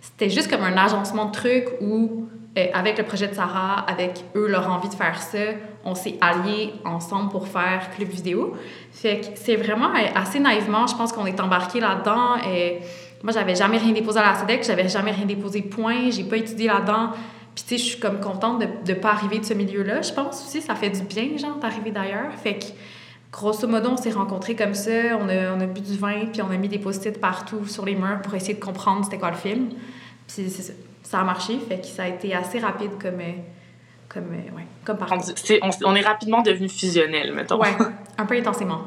c'était 0.00 0.28
juste 0.28 0.50
comme 0.50 0.64
un 0.64 0.76
agencement 0.76 1.26
de 1.26 1.32
trucs 1.32 1.68
où, 1.80 2.26
avec 2.74 2.98
le 2.98 3.04
projet 3.04 3.28
de 3.28 3.34
Sarah, 3.34 3.86
avec 3.88 4.24
eux, 4.34 4.48
leur 4.48 4.68
envie 4.68 4.88
de 4.88 4.94
faire 4.94 5.22
ça, 5.22 5.38
on 5.84 5.94
s'est 5.94 6.16
alliés 6.20 6.72
ensemble 6.84 7.30
pour 7.30 7.46
faire 7.46 7.90
Club 7.96 8.08
Vidéo. 8.08 8.56
Fait 8.90 9.20
que 9.20 9.26
c'est 9.36 9.56
vraiment 9.56 9.90
assez 10.16 10.40
naïvement, 10.40 10.88
je 10.88 10.96
pense 10.96 11.12
qu'on 11.12 11.26
est 11.26 11.40
embarqué 11.40 11.78
là-dedans. 11.78 12.38
Moi, 13.22 13.32
j'avais 13.32 13.54
jamais 13.54 13.78
rien 13.78 13.92
déposé 13.92 14.18
à 14.18 14.32
la 14.32 14.34
SEDEC, 14.34 14.64
j'avais 14.64 14.88
jamais 14.88 15.12
rien 15.12 15.26
déposé 15.26 15.62
point, 15.62 16.10
j'ai 16.10 16.24
pas 16.24 16.36
étudié 16.36 16.66
là-dedans. 16.66 17.10
Puis, 17.54 17.64
tu 17.64 17.76
sais, 17.76 17.78
je 17.78 17.90
suis 17.90 18.00
comme 18.00 18.20
contente 18.20 18.60
de 18.60 18.92
ne 18.92 18.98
pas 18.98 19.10
arriver 19.10 19.38
de 19.38 19.44
ce 19.44 19.54
milieu-là, 19.54 20.02
je 20.02 20.12
pense 20.12 20.42
aussi. 20.42 20.62
Ça 20.62 20.74
fait 20.74 20.90
du 20.90 21.02
bien, 21.02 21.36
genre, 21.36 21.56
d'arriver 21.56 21.90
d'ailleurs. 21.90 22.32
Fait 22.34 22.58
que, 22.58 22.64
grosso 23.30 23.68
modo, 23.68 23.90
on 23.90 23.96
s'est 23.96 24.10
rencontrés 24.10 24.56
comme 24.56 24.74
ça. 24.74 25.18
On 25.20 25.28
a, 25.28 25.52
on 25.52 25.60
a 25.60 25.66
bu 25.66 25.80
du 25.80 25.96
vin, 25.96 26.26
puis 26.32 26.40
on 26.40 26.50
a 26.50 26.56
mis 26.56 26.68
des 26.68 26.78
post-it 26.78 27.20
partout 27.20 27.66
sur 27.66 27.84
les 27.84 27.94
murs 27.94 28.22
pour 28.22 28.34
essayer 28.34 28.54
de 28.54 28.60
comprendre 28.60 29.04
c'était 29.04 29.18
quoi 29.18 29.30
le 29.30 29.36
film. 29.36 29.68
Puis, 30.26 30.46
ça 31.02 31.20
a 31.20 31.24
marché. 31.24 31.58
Fait 31.68 31.80
que 31.80 31.86
ça 31.86 32.04
a 32.04 32.08
été 32.08 32.34
assez 32.34 32.58
rapide 32.58 32.92
comme. 33.00 33.20
Euh, 33.20 33.32
comme, 34.08 34.32
euh, 34.32 34.56
ouais, 34.56 34.66
comme 34.84 34.98
on, 35.00 35.70
on, 35.88 35.94
est 35.94 36.02
rapidement 36.02 36.42
devenu 36.42 36.68
fusionnel, 36.68 37.32
mettons. 37.32 37.58
Ouais, 37.58 37.74
un 38.18 38.26
peu 38.26 38.36
intensément. 38.36 38.82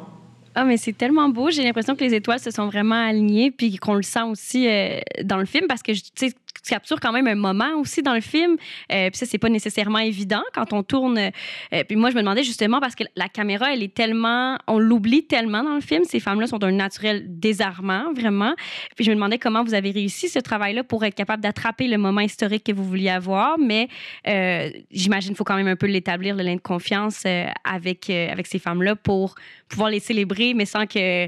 Ah, 0.54 0.64
mais 0.64 0.78
c'est 0.78 0.94
tellement 0.94 1.28
beau. 1.30 1.50
J'ai 1.50 1.64
l'impression 1.64 1.96
que 1.96 2.04
les 2.04 2.14
étoiles 2.14 2.40
se 2.40 2.52
sont 2.52 2.68
vraiment 2.68 3.08
alignées, 3.08 3.52
puis 3.52 3.76
qu'on 3.78 3.96
le 3.96 4.04
sent 4.04 4.22
aussi 4.24 4.68
euh, 4.70 5.00
dans 5.24 5.38
le 5.38 5.46
film, 5.46 5.66
parce 5.68 5.84
que, 5.84 5.92
tu 5.92 6.02
sais, 6.16 6.34
tu 6.62 6.69
captures 6.69 7.00
quand 7.00 7.12
même 7.12 7.28
un 7.28 7.36
moment 7.36 7.75
aussi 7.80 8.02
dans 8.02 8.13
le 8.13 8.22
film. 8.22 8.57
Euh, 8.92 9.10
puis 9.10 9.18
ça, 9.18 9.25
c'est 9.25 9.38
pas 9.38 9.50
nécessairement 9.50 10.00
évident 10.00 10.44
quand 10.54 10.74
on 10.74 10.84
tourne. 10.84 11.18
Euh, 11.18 11.84
puis 11.88 11.96
moi, 11.96 12.10
je 12.10 12.15
me 12.15 12.22
demandais 12.22 12.44
justement 12.44 12.80
parce 12.80 12.96
que 12.96 13.03
la 13.15 13.30
caméra, 13.30 13.74
elle 13.74 13.84
est 13.84 13.94
tellement. 13.94 14.58
On 14.68 14.80
l'oublie 14.80 15.25
tellement 15.25 15.63
dans 15.63 15.75
le 15.75 15.82
film. 15.82 16.03
Ces 16.03 16.20
femmes-là 16.20 16.48
sont 16.48 16.58
d'un 16.58 16.72
naturel 16.72 17.25
désarmant, 17.27 18.13
vraiment. 18.13 18.56
Puis 18.96 19.06
je 19.06 19.12
me 19.12 19.15
demandais 19.15 19.38
comment 19.38 19.63
vous 19.63 19.74
avez 19.74 19.91
réussi 19.91 20.30
ce 20.30 20.39
travail-là 20.39 20.84
pour 20.84 21.03
être 21.03 21.15
capable 21.15 21.44
d'attraper 21.44 21.88
le 21.88 21.98
moment 21.98 22.22
historique 22.22 22.63
que 22.63 22.72
vous 22.72 22.84
vouliez 22.84 23.10
avoir. 23.10 23.58
Mais 23.60 23.88
euh, 24.27 24.70
j'imagine 24.91 25.30
qu'il 25.30 25.38
faut 25.38 25.44
quand 25.44 25.56
même 25.56 25.68
un 25.68 25.75
peu 25.75 25.88
l'établir, 25.88 26.36
le 26.36 26.44
lien 26.44 26.56
de 26.56 26.62
confiance 26.62 27.24
avec, 27.63 28.10
avec 28.10 28.48
ces 28.48 28.60
femmes-là 28.60 28.96
pour 28.96 29.36
pouvoir 29.68 29.89
les 29.89 30.00
célébrer, 30.00 30.53
mais 30.53 30.65
sans 30.65 30.86
que 30.86 31.27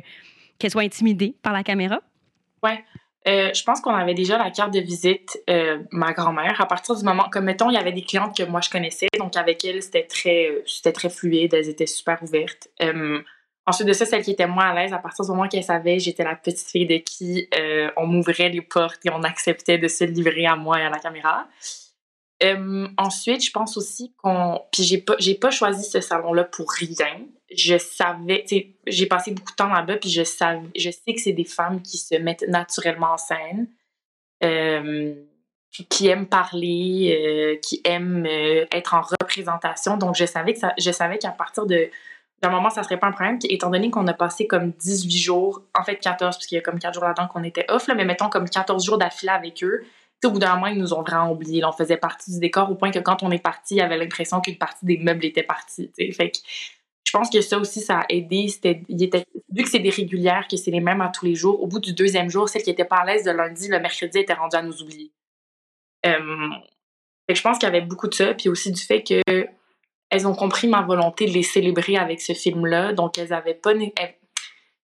qu'elles 0.60 0.72
soient 0.72 0.82
intimidées 0.82 1.36
par 1.42 1.54
la 1.54 1.64
caméra. 1.64 2.02
Ouais. 2.64 2.84
Euh, 3.28 3.54
je 3.54 3.64
pense 3.64 3.82
qu'on 3.82 3.94
avait 3.94 4.14
déjà 4.14 4.38
la 4.38 4.52
carte 4.52 4.74
de 4.74 4.80
visite, 4.80 5.42
euh, 5.50 5.80
ma 5.92 6.14
grand-mère, 6.14 6.62
à 6.62 6.66
partir 6.66 6.96
du 6.96 7.04
moment, 7.04 7.28
comme 7.30 7.46
mettons, 7.46 7.70
il 7.70 7.74
y 7.74 7.78
avait 7.78 7.92
des 7.92 8.04
clientes 8.04 8.36
que 8.38 8.44
moi 8.44 8.62
je 8.62 8.70
connaissais, 8.70 9.08
donc 9.20 9.36
avec 9.36 9.66
elles, 9.66 9.84
c'était 9.84 10.06
très, 10.06 10.64
c'était 10.66 10.94
très 10.94 11.10
fluide, 11.10 11.54
elles 11.54 11.68
étaient 11.68 11.88
super 11.88 12.22
ouvertes. 12.24 12.70
Euh, 12.82 13.20
ensuite 13.66 13.88
de 13.88 13.94
ça, 13.94 14.06
celle 14.06 14.24
qui 14.24 14.32
était 14.32 14.48
moins 14.48 14.70
à 14.70 14.74
l'aise, 14.74 14.94
à 14.94 15.00
partir 15.00 15.26
du 15.26 15.32
moment 15.32 15.48
qu'elle 15.50 15.64
savait, 15.64 16.00
j'étais 16.00 16.24
la 16.24 16.36
petite 16.36 16.60
fille 16.60 16.86
de 16.86 16.98
qui 16.98 17.50
on 17.98 18.08
m'ouvrait 18.08 18.50
les 18.50 18.62
portes 18.62 19.06
et 19.06 19.10
on 19.10 19.24
acceptait 19.24 19.78
de 19.78 19.90
se 19.90 20.06
livrer 20.06 20.46
à 20.46 20.56
moi 20.56 20.80
et 20.80 20.84
à 20.84 20.90
la 20.90 21.00
caméra. 21.00 21.48
Ensuite, 22.98 23.44
je 23.44 23.52
pense 23.52 23.78
aussi 23.78 24.14
qu'on. 24.18 24.62
Puis 24.72 24.84
j'ai 24.84 25.00
pas, 25.00 25.16
j'ai 25.20 25.36
pas 25.36 25.52
choisi 25.52 25.84
ce 25.84 26.02
salon-là 26.02 26.44
pour 26.44 26.72
rien 26.72 27.26
je 27.50 27.78
savais, 27.78 28.46
j'ai 28.86 29.06
passé 29.06 29.32
beaucoup 29.32 29.52
de 29.52 29.56
temps 29.56 29.70
là-bas, 29.70 29.96
puis 29.96 30.10
je, 30.10 30.24
savais, 30.24 30.68
je 30.76 30.90
sais 30.90 31.14
que 31.14 31.22
c'est 31.22 31.32
des 31.32 31.46
femmes 31.46 31.82
qui 31.82 31.98
se 31.98 32.16
mettent 32.16 32.46
naturellement 32.50 33.14
en 33.14 33.18
scène, 33.18 33.68
qui 35.90 36.08
aiment 36.08 36.28
parler, 36.28 37.18
euh, 37.20 37.60
qui 37.62 37.82
aiment 37.84 38.26
euh, 38.26 38.66
être 38.72 38.94
en 38.94 39.02
représentation. 39.02 39.98
Donc, 39.98 40.16
je 40.16 40.26
savais 40.26 40.54
que 40.54 40.60
ça, 40.60 40.74
je 40.78 40.92
savais 40.92 41.18
qu'à 41.18 41.32
partir 41.32 41.66
de 41.66 41.90
d'un 42.44 42.52
moment, 42.52 42.70
ça 42.70 42.84
serait 42.84 43.00
pas 43.00 43.08
un 43.08 43.12
problème. 43.12 43.40
étant 43.50 43.72
donné 43.72 43.90
qu'on 43.90 44.06
a 44.06 44.14
passé 44.14 44.46
comme 44.46 44.70
18 44.70 45.10
jours, 45.10 45.64
en 45.74 45.84
fait 45.84 45.96
14, 45.96 46.36
parce 46.36 46.46
qu'il 46.46 46.56
y 46.56 46.60
a 46.60 46.62
comme 46.62 46.78
4 46.78 46.94
jours 46.94 47.04
là-dedans 47.04 47.28
qu'on 47.28 47.44
était 47.44 47.66
off, 47.70 47.88
là, 47.88 47.96
mais 47.96 48.06
mettons 48.06 48.30
comme 48.30 48.48
14 48.48 48.86
jours 48.86 49.00
d'affilée 49.00 49.32
avec 49.32 49.64
eux, 49.64 49.84
au 50.26 50.32
bout 50.32 50.40
d'un 50.40 50.56
moment, 50.56 50.68
ils 50.68 50.78
nous 50.78 50.94
ont 50.94 51.02
vraiment 51.02 51.32
oubliés. 51.32 51.64
on 51.64 51.72
faisait 51.72 51.98
partie 51.98 52.32
du 52.32 52.40
décor 52.40 52.72
au 52.72 52.76
point 52.76 52.92
que 52.92 53.00
quand 53.00 53.24
on 53.24 53.32
est 53.32 53.42
parti, 53.42 53.76
il 53.76 53.78
y 53.78 53.82
avait 53.82 53.98
l'impression 53.98 54.42
qu'une 54.42 54.58
partie 54.58 54.86
des 54.86 54.98
meubles 54.98 55.26
était 55.26 55.44
partie. 55.44 55.92
Je 55.98 57.12
pense 57.12 57.30
que 57.30 57.40
ça 57.42 57.58
aussi, 57.58 57.80
ça 57.82 58.00
a 58.00 58.06
aidé. 58.10 58.48
C'était, 58.48 58.82
vu 58.90 59.64
que 59.64 59.70
c'est 59.70 59.80
des 59.80 59.90
régulières, 59.90 60.48
que 60.50 60.58
c'est 60.58 60.72
les 60.72 60.82
mêmes 60.82 61.02
à 61.02 61.10
tous 61.10 61.26
les 61.26 61.36
jours, 61.36 61.62
au 61.62 61.68
bout 61.68 61.80
du 61.80 61.94
deuxième 61.94 62.30
jour, 62.30 62.50
celle 62.50 62.64
qui 62.64 62.70
était 62.70 62.84
pas 62.84 62.98
à 62.98 63.06
l'aise 63.06 63.24
de 63.24 63.32
lundi, 63.32 63.68
le 63.70 63.80
mercredi, 63.80 64.20
était 64.20 64.34
rendue 64.34 64.58
à 64.58 64.62
nous 64.62 64.82
oublier. 64.82 65.12
Je 66.04 67.42
pense 67.42 67.58
qu'il 67.60 67.68
y 67.68 67.70
avait 67.70 67.82
beaucoup 67.82 68.08
de 68.08 68.14
ça, 68.14 68.34
puis 68.34 68.50
aussi 68.50 68.72
du 68.72 68.82
fait 68.82 69.04
que 69.04 69.22
elles 70.10 70.26
ont 70.26 70.36
compris 70.36 70.68
ma 70.68 70.82
volonté 70.82 71.26
de 71.26 71.32
les 71.32 71.44
célébrer 71.44 71.98
avec 71.98 72.22
ce 72.22 72.34
film-là. 72.34 72.94
Donc, 72.94 73.18
elles 73.18 73.34
avaient 73.34 73.54
pas. 73.54 73.74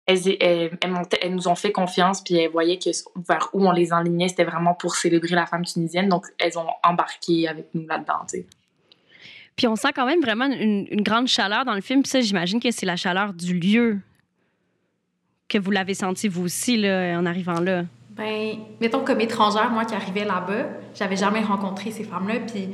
Elles, 0.07 0.37
elles, 0.39 1.35
nous 1.35 1.47
ont 1.47 1.55
fait 1.55 1.71
confiance, 1.71 2.23
puis 2.23 2.35
elles 2.35 2.49
voyaient 2.49 2.79
que 2.79 2.89
vers 3.27 3.49
où 3.53 3.67
on 3.67 3.71
les 3.71 3.91
enlignait, 3.91 4.29
c'était 4.29 4.45
vraiment 4.45 4.73
pour 4.73 4.95
célébrer 4.95 5.35
la 5.35 5.45
femme 5.45 5.65
tunisienne. 5.65 6.07
Donc, 6.07 6.25
elles 6.39 6.57
ont 6.57 6.67
embarqué 6.83 7.47
avec 7.47 7.67
nous 7.73 7.85
là-dedans, 7.85 8.21
tu 8.29 8.39
sais. 8.39 8.45
Puis 9.57 9.67
on 9.67 9.75
sent 9.75 9.89
quand 9.95 10.05
même 10.05 10.21
vraiment 10.21 10.45
une, 10.45 10.87
une 10.89 11.01
grande 11.01 11.27
chaleur 11.27 11.65
dans 11.65 11.73
le 11.73 11.81
film. 11.81 12.03
Puis 12.03 12.11
ça, 12.11 12.21
j'imagine 12.21 12.59
que 12.59 12.69
c'est 12.69 12.85
la 12.85 12.95
chaleur 12.95 13.33
du 13.33 13.55
lieu 13.55 13.99
que 15.49 15.57
vous 15.57 15.71
l'avez 15.71 15.95
senti 15.95 16.27
vous 16.27 16.43
aussi 16.43 16.77
là, 16.77 17.17
en 17.17 17.25
arrivant 17.25 17.59
là. 17.59 17.83
Ben, 18.11 18.57
mettons 18.81 19.03
comme 19.03 19.21
étrangère, 19.21 19.69
moi 19.69 19.85
qui 19.85 19.95
arrivais 19.95 20.25
là-bas, 20.25 20.65
j'avais 20.95 21.15
jamais 21.15 21.41
rencontré 21.41 21.91
ces 21.91 22.03
femmes-là. 22.03 22.39
Puis 22.51 22.69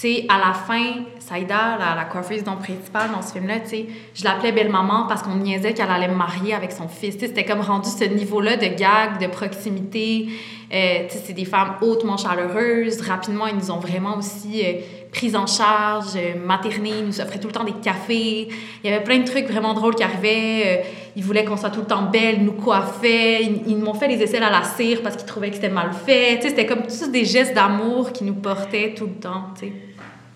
sais, 0.00 0.26
à 0.28 0.38
la 0.38 0.52
fin, 0.52 1.04
Saïda, 1.18 1.76
la, 1.78 1.94
la 1.94 2.04
coiffeuse 2.04 2.42
donc 2.42 2.60
principale 2.60 3.10
dans 3.12 3.22
ce 3.22 3.32
film-là, 3.32 3.60
tu 3.60 3.68
sais, 3.68 3.86
je 4.14 4.24
l'appelais 4.24 4.52
belle-maman 4.52 5.06
parce 5.08 5.22
qu'on 5.22 5.36
niaisait 5.36 5.72
qu'elle 5.72 5.90
allait 5.90 6.08
me 6.08 6.14
marier 6.14 6.54
avec 6.54 6.72
son 6.72 6.88
fils. 6.88 7.16
C'était 7.18 7.44
comme 7.44 7.60
rendu 7.60 7.88
ce 7.88 8.04
niveau-là 8.04 8.56
de 8.56 8.66
gag, 8.66 9.20
de 9.20 9.26
proximité. 9.26 10.28
Euh, 10.72 11.06
tu 11.06 11.14
sais, 11.14 11.22
c'est 11.26 11.32
des 11.32 11.44
femmes 11.44 11.76
hautement 11.82 12.16
chaleureuses. 12.16 13.00
Rapidement, 13.02 13.46
ils 13.46 13.56
nous 13.56 13.70
ont 13.70 13.78
vraiment 13.78 14.16
aussi 14.18 14.62
euh, 14.64 14.80
prise 15.12 15.36
en 15.36 15.46
charge, 15.46 16.16
euh, 16.16 16.34
maternée, 16.44 16.98
ils 16.98 17.06
nous 17.06 17.20
offraient 17.20 17.38
tout 17.38 17.48
le 17.48 17.52
temps 17.52 17.64
des 17.64 17.72
cafés. 17.72 18.48
Il 18.82 18.90
y 18.90 18.92
avait 18.92 19.04
plein 19.04 19.18
de 19.18 19.24
trucs 19.24 19.46
vraiment 19.46 19.74
drôles 19.74 19.94
qui 19.94 20.02
arrivaient. 20.02 20.84
Ils 21.16 21.24
voulaient 21.24 21.44
qu'on 21.44 21.56
soit 21.56 21.70
tout 21.70 21.80
le 21.80 21.86
temps 21.86 22.10
belle, 22.10 22.42
nous 22.42 22.52
coiffaient. 22.52 23.42
Ils, 23.44 23.62
ils 23.66 23.76
m'ont 23.76 23.94
fait 23.94 24.08
les 24.08 24.22
aisselles 24.22 24.42
à 24.42 24.50
la 24.50 24.62
cire 24.62 25.00
parce 25.02 25.16
qu'ils 25.16 25.26
trouvaient 25.26 25.50
que 25.50 25.56
c'était 25.56 25.68
mal 25.68 25.92
fait. 25.92 26.36
Tu 26.36 26.42
sais, 26.42 26.48
c'était 26.50 26.66
comme 26.66 26.82
tous 26.82 27.10
des 27.10 27.24
gestes 27.24 27.54
d'amour 27.54 28.12
qui 28.12 28.24
nous 28.24 28.34
portaient 28.34 28.94
tout 28.94 29.06
le 29.06 29.14
temps, 29.14 29.46
tu 29.58 29.66
sais. 29.66 29.72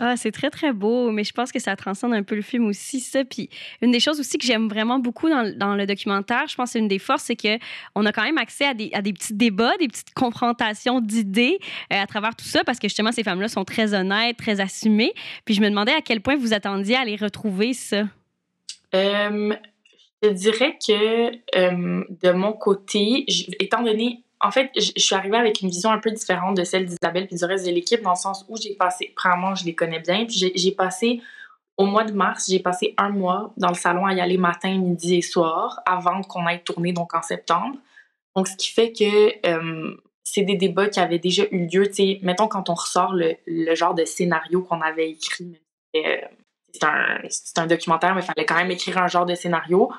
Ah, 0.00 0.16
c'est 0.16 0.30
très, 0.30 0.48
très 0.48 0.72
beau, 0.72 1.10
mais 1.10 1.24
je 1.24 1.32
pense 1.32 1.50
que 1.50 1.58
ça 1.58 1.74
transcende 1.74 2.14
un 2.14 2.22
peu 2.22 2.36
le 2.36 2.42
film 2.42 2.66
aussi, 2.66 3.00
ça. 3.00 3.24
Puis 3.24 3.50
une 3.82 3.90
des 3.90 3.98
choses 3.98 4.20
aussi 4.20 4.38
que 4.38 4.46
j'aime 4.46 4.68
vraiment 4.68 5.00
beaucoup 5.00 5.28
dans, 5.28 5.52
dans, 5.56 5.74
le 5.74 5.86
documentaire, 5.86 6.44
je 6.48 6.54
pense 6.54 6.68
que 6.68 6.72
c'est 6.74 6.78
une 6.78 6.88
des 6.88 7.00
forces, 7.00 7.24
c'est 7.24 7.36
qu'on 7.36 8.06
a 8.06 8.12
quand 8.12 8.22
même 8.22 8.38
accès 8.38 8.64
à 8.64 8.74
des, 8.74 8.90
à 8.92 9.02
des 9.02 9.12
petits 9.12 9.34
débats, 9.34 9.76
des 9.78 9.88
petites 9.88 10.14
confrontations 10.14 11.00
d'idées 11.00 11.58
euh, 11.92 12.00
à 12.00 12.06
travers 12.06 12.36
tout 12.36 12.44
ça, 12.44 12.62
parce 12.62 12.78
que 12.78 12.86
justement, 12.86 13.10
ces 13.10 13.24
femmes-là 13.24 13.48
sont 13.48 13.64
très 13.64 13.92
honnêtes, 13.92 14.36
très 14.36 14.60
assumées. 14.60 15.12
Puis 15.44 15.54
je 15.54 15.60
me 15.60 15.68
demandais 15.68 15.92
à 15.92 16.00
quel 16.00 16.20
point 16.20 16.36
vous 16.36 16.52
attendiez 16.52 16.96
à 16.96 17.04
les 17.04 17.16
retrouver, 17.16 17.72
ça. 17.72 18.04
Euh, 18.94 19.52
je 20.22 20.30
dirais 20.30 20.78
que 20.84 21.30
euh, 21.56 22.04
de 22.22 22.32
mon 22.32 22.52
côté, 22.52 23.24
étant 23.60 23.82
donné 23.82 24.24
en 24.40 24.50
fait, 24.50 24.70
je, 24.76 24.92
suis 24.96 25.14
arrivée 25.14 25.36
avec 25.36 25.60
une 25.62 25.68
vision 25.68 25.90
un 25.90 25.98
peu 25.98 26.10
différente 26.10 26.56
de 26.56 26.64
celle 26.64 26.86
d'Isabelle 26.86 27.26
puis 27.26 27.36
du 27.36 27.44
reste 27.44 27.66
de 27.66 27.72
l'équipe, 27.72 28.02
dans 28.02 28.10
le 28.10 28.16
sens 28.16 28.44
où 28.48 28.56
j'ai 28.56 28.74
passé, 28.74 29.12
premièrement, 29.16 29.54
je 29.54 29.64
les 29.64 29.74
connais 29.74 30.00
bien, 30.00 30.26
puis 30.26 30.52
j'ai 30.54 30.72
passé, 30.72 31.20
au 31.76 31.86
mois 31.86 32.04
de 32.04 32.12
mars, 32.12 32.48
j'ai 32.48 32.60
passé 32.60 32.94
un 32.98 33.10
mois 33.10 33.52
dans 33.56 33.68
le 33.68 33.74
salon 33.74 34.06
à 34.06 34.14
y 34.14 34.20
aller 34.20 34.38
matin, 34.38 34.78
midi 34.78 35.16
et 35.16 35.22
soir, 35.22 35.80
avant 35.86 36.22
qu'on 36.22 36.46
aille 36.46 36.62
tourner, 36.62 36.92
donc 36.92 37.14
en 37.14 37.22
septembre. 37.22 37.76
Donc, 38.36 38.46
ce 38.46 38.56
qui 38.56 38.70
fait 38.70 38.92
que 38.92 39.48
euh, 39.48 39.96
c'est 40.22 40.42
des 40.42 40.56
débats 40.56 40.88
qui 40.88 41.00
avaient 41.00 41.18
déjà 41.18 41.44
eu 41.50 41.66
lieu, 41.66 41.90
sais, 41.92 42.20
mettons 42.22 42.46
quand 42.46 42.70
on 42.70 42.74
ressort 42.74 43.14
le, 43.14 43.34
le 43.46 43.74
genre 43.74 43.94
de 43.94 44.04
scénario 44.04 44.62
qu'on 44.62 44.80
avait 44.80 45.10
écrit, 45.10 45.60
euh, 45.96 46.16
c'est 46.72 46.84
un, 46.84 47.18
un 47.56 47.66
documentaire, 47.66 48.14
mais 48.14 48.22
il 48.22 48.26
fallait 48.26 48.46
quand 48.46 48.56
même 48.56 48.70
écrire 48.70 48.98
un 48.98 49.08
genre 49.08 49.26
de 49.26 49.34
scénario 49.34 49.90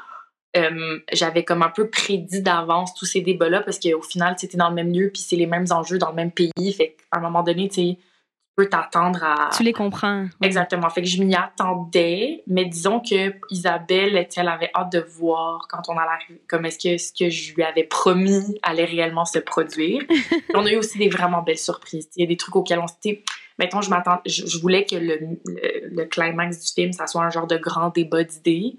euh, 0.57 0.99
j'avais 1.13 1.43
comme 1.43 1.61
un 1.61 1.69
peu 1.69 1.89
prédit 1.89 2.41
d'avance 2.41 2.95
tous 2.95 3.05
ces 3.05 3.21
débats-là 3.21 3.61
parce 3.61 3.79
qu'au 3.79 4.01
final, 4.01 4.35
tu 4.35 4.47
dans 4.57 4.69
le 4.69 4.75
même 4.75 4.91
lieu 4.91 5.11
puis 5.13 5.21
c'est 5.21 5.35
les 5.35 5.45
mêmes 5.45 5.67
enjeux 5.69 5.97
dans 5.97 6.09
le 6.09 6.15
même 6.15 6.31
pays. 6.31 6.73
Fait 6.73 6.95
qu'à 6.97 7.19
un 7.19 7.21
moment 7.21 7.43
donné, 7.43 7.69
tu 7.69 7.95
peux 8.55 8.67
t'attendre 8.67 9.23
à. 9.23 9.49
Tu 9.55 9.63
les 9.63 9.73
comprends. 9.73 10.25
Exactement. 10.41 10.89
Fait 10.89 11.01
que 11.01 11.07
je 11.07 11.21
m'y 11.21 11.35
attendais, 11.35 12.43
mais 12.47 12.65
disons 12.65 12.99
que 12.99 13.33
Isabelle, 13.51 14.27
elle 14.35 14.47
avait 14.47 14.71
hâte 14.75 14.91
de 14.91 14.99
voir 14.99 15.67
quand 15.69 15.83
on 15.87 15.97
allait 15.97 16.09
arriver, 16.09 16.41
comme 16.47 16.65
est-ce 16.65 16.79
que 16.79 16.97
ce 16.97 17.13
que 17.13 17.29
je 17.29 17.53
lui 17.53 17.63
avais 17.63 17.83
promis 17.83 18.59
allait 18.63 18.85
réellement 18.85 19.25
se 19.25 19.39
produire. 19.39 20.01
on 20.55 20.65
a 20.65 20.71
eu 20.71 20.77
aussi 20.77 20.97
des 20.97 21.09
vraiment 21.09 21.43
belles 21.43 21.59
surprises. 21.59 22.09
Il 22.15 22.21
y 22.21 22.23
a 22.23 22.27
des 22.27 22.37
trucs 22.37 22.55
auxquels 22.55 22.79
on 22.79 22.87
s'était. 22.87 23.23
Mettons, 23.59 23.81
je 23.81 23.89
m'attends, 23.89 24.19
je, 24.25 24.57
voulais 24.57 24.85
que 24.85 24.95
le, 24.95 25.19
le, 25.45 25.89
le, 25.91 26.05
climax 26.05 26.65
du 26.65 26.73
film, 26.73 26.93
ça 26.93 27.07
soit 27.07 27.23
un 27.23 27.29
genre 27.29 27.45
de 27.45 27.57
grand 27.57 27.89
débat 27.89 28.23
d'idées 28.23 28.77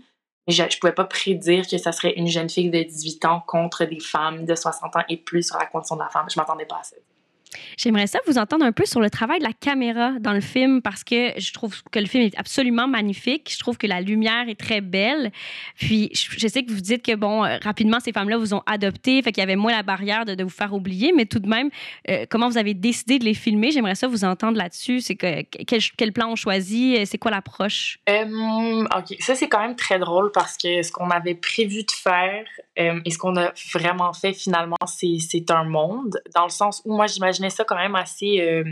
je, 0.50 0.62
ne 0.62 0.80
pouvais 0.80 0.92
pas 0.92 1.04
prédire 1.04 1.66
que 1.66 1.78
ça 1.78 1.92
serait 1.92 2.14
une 2.14 2.26
jeune 2.26 2.48
fille 2.48 2.70
de 2.70 2.82
18 2.82 3.24
ans 3.24 3.42
contre 3.46 3.84
des 3.84 4.00
femmes 4.00 4.44
de 4.44 4.54
60 4.54 4.96
ans 4.96 5.02
et 5.08 5.16
plus 5.16 5.42
sur 5.42 5.58
la 5.58 5.66
condition 5.66 5.96
de 5.96 6.02
la 6.02 6.08
femme. 6.08 6.26
Je 6.32 6.38
m'attendais 6.38 6.66
pas 6.66 6.78
à 6.80 6.82
ça. 6.82 6.96
J'aimerais 7.76 8.06
ça 8.06 8.18
vous 8.26 8.38
entendre 8.38 8.64
un 8.64 8.72
peu 8.72 8.84
sur 8.86 9.00
le 9.00 9.10
travail 9.10 9.38
de 9.40 9.44
la 9.44 9.52
caméra 9.52 10.12
dans 10.20 10.32
le 10.32 10.40
film 10.40 10.82
parce 10.82 11.02
que 11.02 11.32
je 11.38 11.52
trouve 11.52 11.82
que 11.90 11.98
le 11.98 12.06
film 12.06 12.24
est 12.24 12.38
absolument 12.38 12.86
magnifique. 12.86 13.50
Je 13.52 13.58
trouve 13.58 13.76
que 13.76 13.86
la 13.86 14.00
lumière 14.00 14.48
est 14.48 14.58
très 14.58 14.80
belle. 14.80 15.32
Puis 15.76 16.10
je 16.12 16.46
sais 16.46 16.62
que 16.62 16.70
vous 16.70 16.80
dites 16.80 17.04
que 17.04 17.14
bon, 17.14 17.44
euh, 17.44 17.58
rapidement 17.62 17.98
ces 18.00 18.12
femmes-là 18.12 18.38
vous 18.38 18.54
ont 18.54 18.62
adopté, 18.66 19.20
fait 19.22 19.32
qu'il 19.32 19.40
y 19.40 19.44
avait 19.44 19.56
moins 19.56 19.72
la 19.72 19.82
barrière 19.82 20.24
de, 20.24 20.40
vous 20.40 20.48
faire 20.48 20.72
oublier, 20.72 21.12
mais 21.14 21.26
tout 21.26 21.38
de 21.38 21.48
même, 21.48 21.70
euh, 22.08 22.24
comment 22.30 22.48
vous 22.48 22.56
avez 22.56 22.74
décidé 22.74 23.18
de 23.18 23.24
les 23.24 23.34
filmer? 23.34 23.70
J'aimerais 23.70 23.94
ça 23.94 24.06
vous 24.06 24.24
entendre 24.24 24.56
là-dessus. 24.56 25.00
C'est 25.00 25.16
que 25.16 25.42
quel, 25.42 26.12
plan 26.12 26.30
on 26.30 26.36
choisit? 26.36 27.06
C'est 27.06 27.18
quoi 27.18 27.30
l'approche? 27.30 27.98
Euh, 28.08 28.84
Ok, 28.96 29.16
ça 29.20 29.34
c'est 29.34 29.48
quand 29.48 29.60
même 29.60 29.76
très 29.76 29.98
drôle 29.98 30.30
parce 30.32 30.56
que 30.56 30.82
ce 30.82 30.90
qu'on 30.90 31.10
avait 31.10 31.34
prévu 31.34 31.82
de 31.82 31.90
faire 31.90 32.44
et 32.76 33.10
ce 33.10 33.18
qu'on 33.18 33.36
a 33.36 33.52
vraiment 33.74 34.12
fait 34.12 34.32
finalement, 34.32 34.76
c'est 34.86 35.50
un 35.50 35.64
monde 35.64 36.18
dans 36.34 36.44
le 36.44 36.50
sens 36.50 36.80
où 36.84 36.94
moi 36.94 37.06
j'imagine 37.06 37.39
ça 37.48 37.64
quand 37.64 37.76
même 37.76 37.94
assez. 37.94 38.40
Euh, 38.40 38.64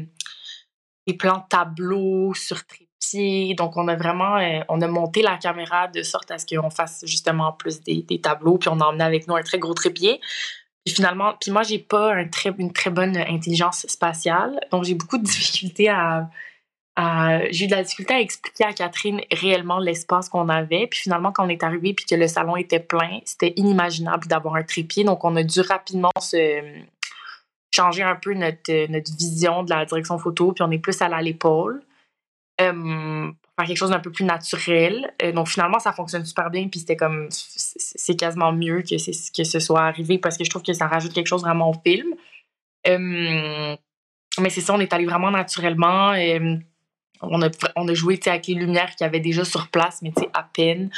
des 1.08 1.14
plans 1.14 1.40
tableaux 1.48 2.34
sur 2.34 2.64
trépied. 2.66 3.54
Donc, 3.54 3.76
on 3.76 3.88
a 3.88 3.96
vraiment. 3.96 4.36
Euh, 4.36 4.60
on 4.68 4.80
a 4.82 4.86
monté 4.86 5.22
la 5.22 5.38
caméra 5.38 5.88
de 5.88 6.02
sorte 6.02 6.30
à 6.30 6.38
ce 6.38 6.46
qu'on 6.46 6.70
fasse 6.70 7.02
justement 7.06 7.52
plus 7.52 7.80
des, 7.80 8.20
tableaux. 8.22 8.58
Puis, 8.58 8.68
on 8.68 8.78
a 8.80 8.84
emmené 8.84 9.04
avec 9.04 9.26
nous 9.26 9.34
un 9.34 9.42
très 9.42 9.58
gros 9.58 9.74
trépied. 9.74 10.20
Puis, 10.84 10.94
finalement, 10.94 11.34
puis 11.40 11.50
moi, 11.50 11.62
j'ai 11.62 11.78
pas 11.78 12.24
très, 12.26 12.54
une 12.58 12.72
très 12.72 12.90
bonne 12.90 13.16
intelligence 13.16 13.86
spatiale. 13.88 14.60
Donc, 14.70 14.84
j'ai 14.84 14.94
beaucoup 14.94 15.16
de 15.16 15.22
difficultés 15.24 15.88
à. 15.88 16.28
j'ai 17.50 17.64
eu 17.64 17.68
de 17.68 17.74
la 17.74 17.82
difficulté 17.82 18.12
à 18.12 18.20
expliquer 18.20 18.64
à 18.64 18.74
Catherine 18.74 19.22
réellement 19.32 19.78
l'espace 19.78 20.28
qu'on 20.28 20.50
avait. 20.50 20.86
Puis 20.88 21.00
finalement, 21.00 21.32
quand 21.32 21.46
on 21.46 21.48
est 21.48 21.62
arrivé 21.62 21.94
puis 21.94 22.04
que 22.04 22.14
le 22.14 22.28
salon 22.28 22.56
était 22.56 22.80
plein, 22.80 23.20
c'était 23.24 23.54
inimaginable 23.56 24.26
d'avoir 24.26 24.56
un 24.56 24.62
trépied. 24.62 25.04
Donc, 25.04 25.24
on 25.24 25.36
a 25.36 25.42
dû 25.42 25.60
rapidement 25.62 26.10
se, 26.20 26.82
changer 27.70 28.02
un 28.02 28.16
peu 28.16 28.34
notre, 28.34 28.70
euh, 28.70 28.86
notre 28.88 29.14
vision 29.16 29.62
de 29.62 29.70
la 29.70 29.84
direction 29.84 30.18
photo, 30.18 30.52
puis 30.52 30.62
on 30.62 30.70
est 30.70 30.78
plus 30.78 31.00
à 31.00 31.22
l'épaule. 31.22 31.82
Euh, 32.60 32.72
pour 32.72 33.52
faire 33.56 33.66
quelque 33.68 33.76
chose 33.76 33.90
d'un 33.90 34.00
peu 34.00 34.10
plus 34.10 34.24
naturel. 34.24 35.14
Euh, 35.22 35.30
donc 35.30 35.48
finalement, 35.48 35.78
ça 35.78 35.92
fonctionne 35.92 36.24
super 36.24 36.50
bien, 36.50 36.68
puis 36.68 36.80
c'était 36.80 36.96
comme, 36.96 37.28
c'est 37.30 38.16
quasiment 38.16 38.52
mieux 38.52 38.82
que, 38.82 38.96
que 38.96 39.44
ce 39.44 39.60
soit 39.60 39.82
arrivé 39.82 40.18
parce 40.18 40.36
que 40.36 40.44
je 40.44 40.50
trouve 40.50 40.62
que 40.62 40.72
ça 40.72 40.88
rajoute 40.88 41.12
quelque 41.12 41.28
chose 41.28 41.42
vraiment 41.42 41.70
au 41.70 41.74
film. 41.74 42.14
mais 42.84 44.50
c'est 44.50 44.60
ça, 44.60 44.74
on 44.74 44.80
est 44.80 44.92
allé 44.92 45.06
vraiment 45.06 45.30
naturellement. 45.30 46.14
on, 47.20 47.42
a, 47.42 47.48
on 47.76 47.86
a 47.86 47.94
joué 47.94 48.18
avec 48.26 48.48
les 48.48 48.54
lumières 48.54 48.90
qu'il 48.96 49.04
y 49.04 49.08
avait 49.08 49.20
déjà 49.20 49.44
sur 49.44 49.68
place, 49.68 50.02
mais 50.02 50.12
à 50.34 50.42
peine. 50.42 50.90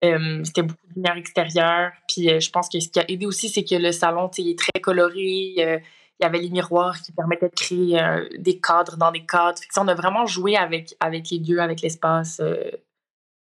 c'était 0.00 0.62
beaucoup 0.62 0.86
de 0.90 0.94
lumière 0.94 1.16
extérieure. 1.16 1.90
Puis 2.06 2.40
je 2.40 2.50
pense 2.50 2.68
que 2.68 2.78
ce 2.78 2.88
qui 2.88 3.00
a 3.00 3.10
aidé 3.10 3.26
aussi, 3.26 3.48
c'est 3.48 3.64
que 3.64 3.74
le 3.74 3.90
salon 3.90 4.30
est 4.38 4.58
très 4.58 4.80
coloré 4.80 5.82
il 6.20 6.24
y 6.24 6.26
avait 6.26 6.38
les 6.38 6.50
miroirs 6.50 7.00
qui 7.00 7.12
permettaient 7.12 7.48
de 7.48 7.54
créer 7.54 8.00
euh, 8.00 8.28
des 8.38 8.58
cadres 8.58 8.96
dans 8.98 9.10
des 9.10 9.24
cadres. 9.24 9.58
on 9.78 9.88
a 9.88 9.94
vraiment 9.94 10.26
joué 10.26 10.54
avec, 10.54 10.94
avec 11.00 11.30
les 11.30 11.38
lieux, 11.38 11.60
avec 11.60 11.80
l'espace, 11.80 12.40
euh, 12.40 12.70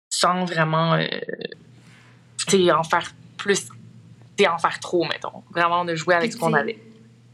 sans 0.09 0.45
vraiment 0.45 0.93
euh, 0.93 2.71
en 2.71 2.83
faire 2.83 3.11
plus, 3.37 3.67
en 4.47 4.57
faire 4.59 4.79
trop, 4.79 5.05
mettons. 5.05 5.43
Vraiment, 5.51 5.81
on 5.81 5.87
a 5.87 5.95
joué 5.95 6.13
avec 6.13 6.33
ce 6.33 6.37
qu'on 6.37 6.53
avait. 6.53 6.77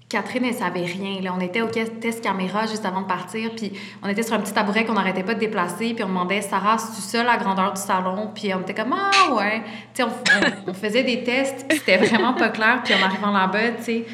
Catherine, 0.10 0.46
elle 0.46 0.54
savait 0.54 0.86
rien. 0.86 1.20
Là. 1.22 1.34
On 1.38 1.42
était 1.42 1.62
au 1.62 1.68
test 1.68 2.22
caméra 2.22 2.66
juste 2.66 2.86
avant 2.86 3.02
de 3.02 3.08
partir, 3.08 3.54
puis 3.54 3.74
on 4.02 4.08
était 4.08 4.24
sur 4.24 4.36
un 4.36 4.40
petit 4.40 4.54
tabouret 4.54 4.86
qu'on 4.86 4.94
n'arrêtait 4.94 5.24
pas 5.24 5.34
de 5.34 5.40
déplacer, 5.40 5.94
puis 5.94 6.04
on 6.06 6.08
demandait 6.08 6.42
Sarah, 6.42 6.78
c'est-tu 6.78 7.02
ça 7.02 7.24
la 7.26 7.36
grandeur 7.36 7.74
du 7.74 7.82
salon? 7.82 8.32
Puis 8.34 8.54
on 8.54 8.62
était 8.62 8.74
comme 8.74 8.96
Ah 8.98 9.34
ouais. 9.34 9.64
on, 10.00 10.04
on, 10.04 10.70
on, 10.72 10.74
faisait 10.74 11.04
des 11.04 11.26
tests, 11.26 11.68
puis 11.68 11.80
c'était 11.80 11.98
vraiment 11.98 12.34
pas 12.34 12.50
clair, 12.50 12.82
puis 12.86 12.94
en 12.94 13.02
arrivant 13.06 13.32
là-bas, 13.32 13.72
tu 13.80 13.84
sais 13.84 14.06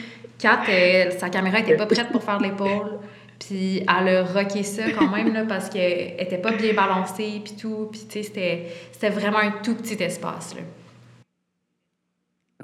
Kat, 0.44 1.12
sa 1.18 1.30
caméra 1.30 1.60
était 1.60 1.78
pas 1.78 1.86
prête 1.86 2.12
pour 2.12 2.22
faire 2.22 2.40
l'épaule. 2.40 3.00
Puis 3.40 3.80
elle 3.80 4.08
a 4.10 4.24
rocké 4.24 4.64
ça 4.64 4.84
quand 4.92 5.10
même, 5.10 5.34
là, 5.34 5.46
parce 5.46 5.70
qu'elle 5.70 6.16
était 6.20 6.38
pas 6.38 6.52
bien 6.52 6.74
balancée, 6.74 7.42
puis 7.44 7.56
tout. 7.60 7.88
Puis 7.92 8.02
tu 8.10 8.24
sais, 8.24 8.70
c'était 8.92 9.10
vraiment 9.10 9.40
un 9.40 9.52
tout 9.64 9.76
petit 9.76 10.02
espace, 10.04 10.54
là. 10.56 10.62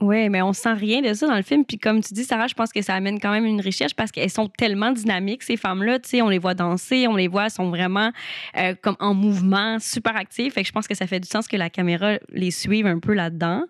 Oui, 0.02 0.30
mais 0.30 0.42
on 0.42 0.54
sent 0.54 0.74
rien 0.74 1.02
de 1.02 1.14
ça 1.14 1.28
dans 1.28 1.36
le 1.36 1.42
film. 1.42 1.66
Puis 1.66 1.78
comme 1.78 2.02
tu 2.02 2.14
dis, 2.14 2.24
Sarah, 2.24 2.48
je 2.48 2.54
pense 2.54 2.72
que 2.72 2.82
ça 2.82 2.96
amène 2.96 3.20
quand 3.20 3.32
même 3.32 3.46
une 3.46 3.60
richesse 3.60 3.94
parce 3.94 4.12
qu'elles 4.12 4.30
sont 4.30 4.48
tellement 4.48 4.92
dynamiques, 4.92 5.44
ces 5.44 5.58
femmes-là. 5.58 6.00
Tu 6.00 6.10
sais, 6.10 6.22
on 6.22 6.30
les 6.30 6.38
voit 6.38 6.54
danser, 6.54 7.08
on 7.08 7.16
les 7.16 7.28
voit, 7.28 7.46
elles 7.46 7.52
sont 7.52 7.70
vraiment 7.70 8.12
euh, 8.58 8.76
comme 8.82 8.96
en 9.00 9.14
mouvement, 9.14 9.78
super 9.80 10.16
actives. 10.16 10.54
Fait 10.54 10.62
que 10.62 10.68
je 10.68 10.72
pense 10.72 10.88
que 10.88 10.96
ça 10.96 11.06
fait 11.06 11.20
du 11.20 11.28
sens 11.28 11.50
que 11.50 11.58
la 11.58 11.70
caméra 11.70 12.14
les 12.30 12.52
suive 12.52 12.86
un 12.86 13.00
peu 13.00 13.14
là-dedans. 13.14 13.64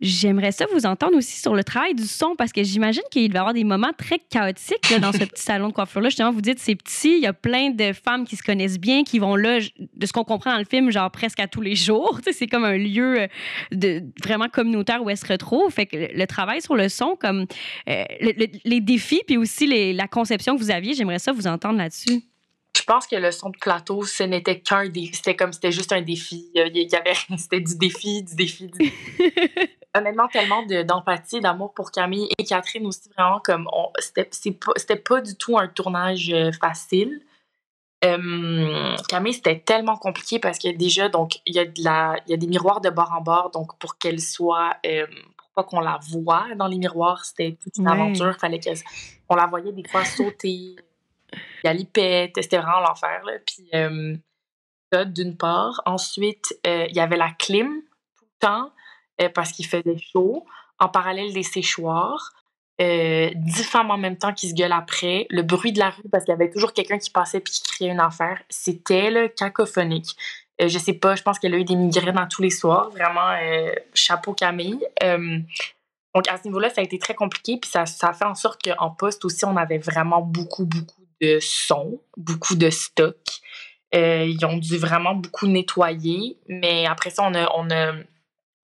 J'aimerais 0.00 0.52
ça 0.52 0.66
vous 0.72 0.84
entendre 0.84 1.16
aussi 1.16 1.40
sur 1.40 1.54
le 1.54 1.64
travail 1.64 1.94
du 1.94 2.06
son 2.06 2.36
parce 2.36 2.52
que 2.52 2.62
j'imagine 2.62 3.02
qu'il 3.10 3.32
va 3.32 3.36
y 3.36 3.40
avoir 3.40 3.54
des 3.54 3.64
moments 3.64 3.92
très 3.96 4.18
chaotiques 4.18 4.92
dans 5.00 5.12
ce 5.12 5.18
petit 5.24 5.42
salon 5.42 5.68
de 5.68 5.72
coiffure-là. 5.72 6.10
Justement, 6.10 6.32
vous 6.32 6.42
dites 6.42 6.58
c'est 6.58 6.74
petit, 6.74 7.16
il 7.16 7.22
y 7.22 7.26
a 7.26 7.32
plein 7.32 7.70
de 7.70 7.92
femmes 7.92 8.26
qui 8.26 8.36
se 8.36 8.42
connaissent 8.42 8.78
bien, 8.78 9.04
qui 9.04 9.18
vont 9.18 9.36
là, 9.36 9.58
de 9.60 10.06
ce 10.06 10.12
qu'on 10.12 10.24
comprend 10.24 10.52
dans 10.52 10.58
le 10.58 10.66
film, 10.66 10.90
genre 10.90 11.10
presque 11.10 11.40
à 11.40 11.48
tous 11.48 11.62
les 11.62 11.74
jours. 11.74 12.20
c'est 12.32 12.46
comme 12.46 12.64
un 12.64 12.76
lieu 12.76 13.20
euh, 13.20 13.26
de, 13.72 14.02
vraiment 14.22 14.48
communautaire 14.48 15.02
où 15.02 15.08
elles 15.08 15.16
se 15.16 15.26
retrouvent. 15.26 15.72
Fait 15.72 15.86
que 15.86 15.96
le, 15.96 16.26
travail 16.26 16.60
sur 16.60 16.76
le 16.76 16.88
son, 16.90 17.16
comme 17.18 17.46
euh, 17.88 18.04
les 18.64 18.80
défis, 18.80 19.22
puis 19.26 19.38
aussi 19.38 19.66
les, 19.66 19.92
la 19.94 20.08
conception 20.08 20.56
que 20.56 20.60
vous 20.60 20.70
aviez, 20.70 20.94
j'aimerais 20.94 21.18
ça 21.18 21.32
vous 21.32 21.46
entendre 21.46 21.78
là-dessus. 21.78 22.22
Je 22.76 22.82
pense 22.82 23.06
que 23.06 23.16
le 23.16 23.30
son 23.30 23.50
de 23.50 23.56
plateau, 23.56 24.04
ce 24.04 24.22
n'était 24.22 24.60
qu'un 24.60 24.88
défi. 24.88 25.14
C'était 25.14 25.34
comme 25.34 25.52
c'était 25.52 25.72
juste 25.72 25.92
un 25.92 26.02
défi. 26.02 26.50
Il 26.54 26.60
y 26.60 26.94
avait, 26.94 27.14
c'était 27.38 27.60
du 27.60 27.76
défi, 27.76 28.22
du 28.22 28.34
défi, 28.34 28.66
du 28.66 28.78
défi. 28.78 28.92
Honnêtement 29.96 30.28
tellement 30.28 30.62
d'empathie, 30.62 31.40
d'amour 31.40 31.72
pour 31.74 31.90
Camille 31.90 32.28
et 32.38 32.44
Catherine 32.44 32.86
aussi, 32.86 33.08
vraiment 33.16 33.40
comme 33.40 33.68
c'était 34.30 34.96
pas, 34.96 35.20
du 35.20 35.36
tout 35.36 35.58
un 35.58 35.68
tournage 35.68 36.30
euh, 36.32 36.52
facile. 36.52 37.20
Camille, 38.02 39.34
c'était 39.34 39.58
tellement 39.58 39.96
compliqué 39.96 40.38
parce 40.38 40.58
que 40.58 40.68
déjà, 40.68 41.08
donc, 41.08 41.40
il 41.44 41.56
y, 41.56 41.58
a 41.58 41.64
de 41.64 41.82
la, 41.82 42.16
y 42.28 42.34
a 42.34 42.36
des 42.36 42.46
miroirs 42.46 42.80
de 42.80 42.88
bord 42.88 43.12
en 43.12 43.20
bord, 43.20 43.50
donc 43.50 43.76
pour 43.78 43.98
qu'elle 43.98 44.20
soit, 44.20 44.76
pour 45.36 45.48
pas 45.56 45.64
qu'on 45.64 45.80
la 45.80 45.98
voit 46.10 46.46
dans 46.56 46.68
les 46.68 46.78
miroirs, 46.78 47.24
c'était 47.24 47.58
toute 47.60 47.76
une 47.78 47.88
aventure. 47.88 48.36
Fallait 48.38 48.60
qu'on 49.28 49.34
la 49.34 49.46
voyait 49.46 49.72
des 49.72 49.82
fois 49.88 50.04
sauter, 50.04 50.76
galiper, 51.64 52.30
c'était 52.36 52.58
vraiment 52.58 52.80
l'enfer. 52.80 53.22
Puis, 53.44 53.68
ça, 54.92 55.04
d'une 55.04 55.36
part. 55.36 55.82
Ensuite, 55.86 56.58
euh, 56.66 56.86
il 56.88 56.96
y 56.96 57.00
avait 57.00 57.16
la 57.16 57.30
clim 57.30 57.82
tout 58.16 58.24
le 58.24 58.38
temps. 58.46 58.70
Euh, 59.20 59.28
parce 59.28 59.52
qu'il 59.52 59.66
faisait 59.66 59.98
chaud. 59.98 60.44
En 60.78 60.88
parallèle 60.88 61.32
des 61.32 61.42
séchoirs. 61.42 62.32
Euh, 62.78 63.30
dix 63.34 63.64
femmes 63.64 63.90
en 63.90 63.96
même 63.96 64.18
temps 64.18 64.34
qui 64.34 64.48
se 64.48 64.54
gueulent 64.54 64.72
après. 64.72 65.26
Le 65.30 65.42
bruit 65.42 65.72
de 65.72 65.78
la 65.78 65.90
rue 65.90 66.08
parce 66.12 66.24
qu'il 66.24 66.32
y 66.32 66.34
avait 66.34 66.50
toujours 66.50 66.74
quelqu'un 66.74 66.98
qui 66.98 67.10
passait 67.10 67.40
puis 67.40 67.52
qui 67.54 67.62
criait 67.62 67.90
une 67.90 68.00
affaire. 68.00 68.42
C'était 68.50 69.10
le 69.10 69.28
cacophonique. 69.28 70.14
Euh, 70.60 70.68
je 70.68 70.78
sais 70.78 70.92
pas, 70.92 71.14
je 71.14 71.22
pense 71.22 71.38
qu'elle 71.38 71.54
a 71.54 71.58
eu 71.58 71.64
des 71.64 71.76
migraines 71.76 72.14
dans 72.14 72.28
tous 72.28 72.42
les 72.42 72.50
soirs. 72.50 72.90
Vraiment, 72.90 73.34
chapeau 73.94 74.34
Camille. 74.34 74.80
donc, 75.00 76.28
à 76.28 76.36
ce 76.36 76.44
niveau-là, 76.44 76.68
ça 76.68 76.82
a 76.82 76.84
été 76.84 76.98
très 76.98 77.14
compliqué. 77.14 77.56
Puis 77.58 77.70
ça, 77.70 77.86
ça 77.86 78.08
a 78.08 78.12
fait 78.12 78.26
en 78.26 78.34
sorte 78.34 78.62
qu'en 78.62 78.90
poste 78.90 79.24
aussi, 79.24 79.46
on 79.46 79.56
avait 79.56 79.78
vraiment 79.78 80.20
beaucoup, 80.20 80.66
beaucoup 80.66 81.06
de 81.22 81.38
sons, 81.40 81.98
beaucoup 82.18 82.56
de 82.56 82.68
stock. 82.68 83.16
ils 83.94 84.44
ont 84.44 84.58
dû 84.58 84.76
vraiment 84.76 85.14
beaucoup 85.14 85.46
nettoyer. 85.46 86.36
Mais 86.48 86.84
après 86.86 87.08
ça, 87.08 87.22
on 87.22 87.32
on 87.34 87.70
a 87.70 87.92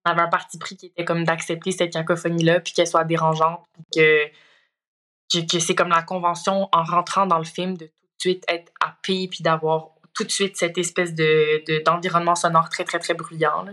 avait 0.05 0.23
un 0.23 0.29
parti 0.29 0.59
pris 0.59 0.77
qui 0.77 0.87
était 0.87 1.05
comme 1.05 1.25
d'accepter 1.25 1.71
cette 1.73 1.93
cacophonie-là, 1.93 2.61
puis 2.61 2.73
qu'elle 2.73 2.87
soit 2.87 3.05
dérangeante, 3.05 3.65
puis 3.73 3.85
que, 3.95 5.41
que, 5.47 5.59
c'est 5.59 5.75
comme 5.75 5.89
la 5.89 6.03
convention 6.03 6.69
en 6.73 6.83
rentrant 6.83 7.27
dans 7.27 7.39
le 7.39 7.45
film 7.45 7.77
de 7.77 7.87
tout 7.87 7.93
de 7.93 8.21
suite 8.21 8.45
être 8.49 8.73
happé, 8.81 9.29
puis 9.29 9.43
d'avoir 9.43 9.91
tout 10.15 10.25
de 10.25 10.31
suite 10.31 10.57
cette 10.57 10.77
espèce 10.79 11.15
de, 11.15 11.83
d'environnement 11.85 12.35
sonore 12.35 12.69
très, 12.69 12.85
très, 12.85 12.99
très 12.99 13.15
bruyant. 13.15 13.65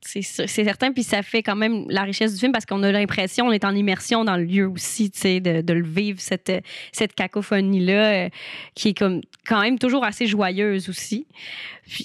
C'est 0.00 0.22
certain, 0.46 0.92
puis 0.92 1.02
ça 1.02 1.22
fait 1.22 1.42
quand 1.42 1.56
même 1.56 1.84
la 1.88 2.02
richesse 2.02 2.32
du 2.32 2.38
film 2.38 2.52
parce 2.52 2.64
qu'on 2.64 2.82
a 2.84 2.92
l'impression, 2.92 3.46
on 3.46 3.52
est 3.52 3.64
en 3.64 3.74
immersion 3.74 4.24
dans 4.24 4.36
le 4.36 4.44
lieu 4.44 4.66
aussi, 4.68 5.10
tu 5.10 5.18
sais, 5.18 5.40
de, 5.40 5.72
le 5.72 5.82
vivre, 5.82 6.20
cette, 6.20 6.52
cette 6.92 7.14
cacophonie-là, 7.14 8.26
euh, 8.26 8.28
qui 8.74 8.90
est 8.90 8.98
comme 8.98 9.20
quand 9.46 9.60
même 9.60 9.78
toujours 9.78 10.04
assez 10.04 10.26
joyeuse 10.26 10.88
aussi. 10.88 11.26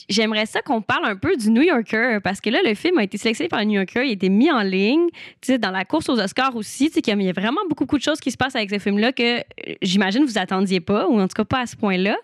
J'aimerais 0.09 0.47
ça 0.47 0.61
qu'on 0.61 0.81
parle 0.81 1.05
un 1.05 1.15
peu 1.15 1.37
du 1.37 1.51
New 1.51 1.61
Yorker, 1.61 2.17
parce 2.23 2.41
que 2.41 2.49
là, 2.49 2.59
le 2.65 2.73
film 2.73 2.97
a 2.97 3.03
été 3.03 3.17
sélectionné 3.19 3.47
par 3.47 3.59
le 3.59 3.65
New 3.65 3.73
Yorker, 3.73 4.03
il 4.05 4.09
a 4.09 4.13
été 4.13 4.29
mis 4.29 4.49
en 4.49 4.63
ligne, 4.63 5.07
tu 5.41 5.53
sais, 5.53 5.57
dans 5.59 5.71
la 5.71 5.85
course 5.85 6.09
aux 6.09 6.19
Oscars 6.19 6.55
aussi, 6.55 6.87
tu 6.87 6.95
sais, 6.95 7.01
qu'il 7.01 7.21
y 7.21 7.29
a 7.29 7.33
vraiment 7.33 7.61
beaucoup, 7.69 7.83
beaucoup 7.83 7.99
de 7.99 8.03
choses 8.03 8.19
qui 8.19 8.31
se 8.31 8.37
passent 8.37 8.55
avec 8.55 8.71
ce 8.71 8.79
film-là 8.79 9.11
que 9.11 9.37
euh, 9.37 9.41
j'imagine 9.83 10.25
vous 10.25 10.39
attendiez 10.39 10.79
pas, 10.79 11.07
ou 11.07 11.19
en 11.19 11.27
tout 11.27 11.35
cas 11.35 11.45
pas 11.45 11.59
à 11.59 11.67
ce 11.67 11.75
point-là. 11.75 12.17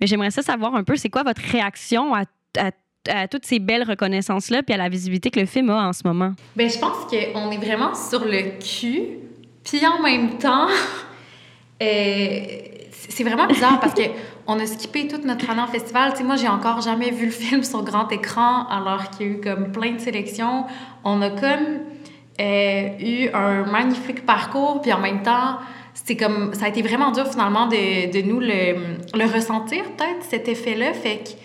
Mais 0.00 0.06
j'aimerais 0.06 0.30
ça 0.30 0.42
savoir 0.42 0.74
un 0.74 0.84
peu, 0.84 0.96
c'est 0.96 1.08
quoi 1.08 1.22
votre 1.22 1.40
réaction 1.40 2.14
à, 2.14 2.24
à 2.58 2.70
à 3.08 3.28
toutes 3.28 3.44
ces 3.44 3.58
belles 3.58 3.82
reconnaissances-là, 3.82 4.62
puis 4.62 4.74
à 4.74 4.78
la 4.78 4.88
visibilité 4.88 5.30
que 5.30 5.40
le 5.40 5.46
film 5.46 5.70
a 5.70 5.88
en 5.88 5.92
ce 5.92 6.02
moment? 6.04 6.32
Bien, 6.56 6.68
je 6.68 6.78
pense 6.78 7.06
qu'on 7.08 7.50
est 7.50 7.58
vraiment 7.58 7.94
sur 7.94 8.24
le 8.24 8.58
cul, 8.58 9.18
puis 9.64 9.86
en 9.86 10.02
même 10.02 10.38
temps, 10.38 10.66
euh, 11.82 12.38
c'est 12.90 13.24
vraiment 13.24 13.46
bizarre 13.46 13.80
parce 13.80 13.94
que 13.94 14.02
on 14.46 14.58
a 14.58 14.66
skippé 14.66 15.08
toute 15.08 15.24
notre 15.24 15.48
année 15.50 15.62
en 15.62 15.66
festival. 15.66 16.12
Tu 16.12 16.18
sais, 16.18 16.24
moi, 16.24 16.36
j'ai 16.36 16.48
encore 16.48 16.80
jamais 16.80 17.10
vu 17.10 17.26
le 17.26 17.32
film 17.32 17.62
sur 17.62 17.82
grand 17.82 18.10
écran, 18.12 18.66
alors 18.68 19.10
qu'il 19.10 19.26
y 19.26 19.30
a 19.30 19.32
eu 19.32 19.40
comme 19.40 19.72
plein 19.72 19.92
de 19.92 20.00
sélections. 20.00 20.64
On 21.04 21.22
a 21.22 21.30
comme 21.30 21.80
euh, 22.40 22.88
eu 22.98 23.28
un 23.32 23.64
magnifique 23.64 24.26
parcours, 24.26 24.80
puis 24.80 24.92
en 24.92 25.00
même 25.00 25.22
temps, 25.22 25.58
c'est 25.94 26.16
comme 26.16 26.52
ça 26.54 26.66
a 26.66 26.68
été 26.68 26.82
vraiment 26.82 27.12
dur 27.12 27.26
finalement 27.30 27.66
de, 27.66 28.10
de 28.12 28.26
nous 28.26 28.40
le, 28.40 29.32
ressentir 29.32 29.84
peut-être 29.84 30.22
cet 30.28 30.48
effet-là 30.48 30.92
fait 30.92 31.36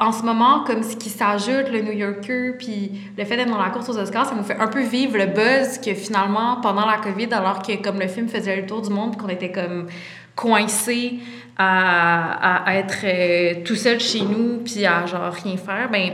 en 0.00 0.12
ce 0.12 0.22
moment, 0.22 0.64
comme 0.64 0.82
ce 0.82 0.96
qui 0.96 1.10
s'ajoute, 1.10 1.70
le 1.70 1.82
New 1.82 1.92
Yorker, 1.92 2.54
puis 2.58 2.90
le 3.18 3.24
fait 3.26 3.36
d'être 3.36 3.50
dans 3.50 3.62
la 3.62 3.68
course 3.68 3.88
aux 3.90 3.98
Oscars, 3.98 4.26
ça 4.26 4.34
nous 4.34 4.42
fait 4.42 4.56
un 4.56 4.68
peu 4.68 4.82
vivre 4.82 5.18
le 5.18 5.26
buzz 5.26 5.78
que 5.78 5.92
finalement, 5.94 6.58
pendant 6.62 6.86
la 6.86 6.96
COVID, 6.96 7.28
alors 7.32 7.62
que 7.62 7.76
comme 7.82 8.00
le 8.00 8.08
film 8.08 8.26
faisait 8.26 8.56
le 8.56 8.66
tour 8.66 8.80
du 8.80 8.88
monde, 8.88 9.18
qu'on 9.18 9.28
était 9.28 9.52
comme 9.52 9.88
coincés 10.34 11.18
à, 11.58 12.64
à, 12.64 12.74
être 12.76 13.04
euh, 13.04 13.62
tout 13.62 13.74
seul 13.74 14.00
chez 14.00 14.22
nous, 14.22 14.62
puis 14.64 14.86
à 14.86 15.04
genre 15.04 15.30
rien 15.32 15.58
faire, 15.58 15.90
ben 15.90 16.12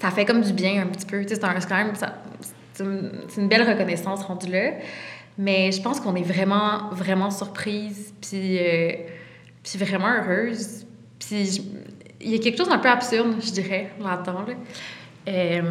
ça 0.00 0.12
fait 0.12 0.24
comme 0.24 0.40
du 0.40 0.52
bien 0.52 0.82
un 0.82 0.86
petit 0.86 1.06
peu. 1.06 1.24
C'est 1.26 1.42
un, 1.42 1.54
quand 1.54 1.76
même, 1.76 1.92
c'est 2.72 2.84
une, 3.40 3.48
belle 3.48 3.68
reconnaissance 3.68 4.22
rendue 4.22 4.50
là. 4.50 4.70
Mais 5.36 5.72
je 5.72 5.82
pense 5.82 5.98
qu'on 5.98 6.14
est 6.14 6.22
vraiment, 6.22 6.90
vraiment 6.92 7.30
surprise, 7.30 8.14
puis, 8.20 8.58
euh, 8.58 8.92
vraiment 9.78 10.08
heureuse. 10.08 10.86
Puis 11.18 11.62
il 12.20 12.30
y 12.30 12.34
a 12.34 12.38
quelque 12.38 12.58
chose 12.58 12.68
d'un 12.68 12.78
peu 12.78 12.88
absurde, 12.88 13.34
je 13.40 13.50
dirais, 13.50 13.90
là-dedans. 14.00 14.44
Euh, 15.28 15.62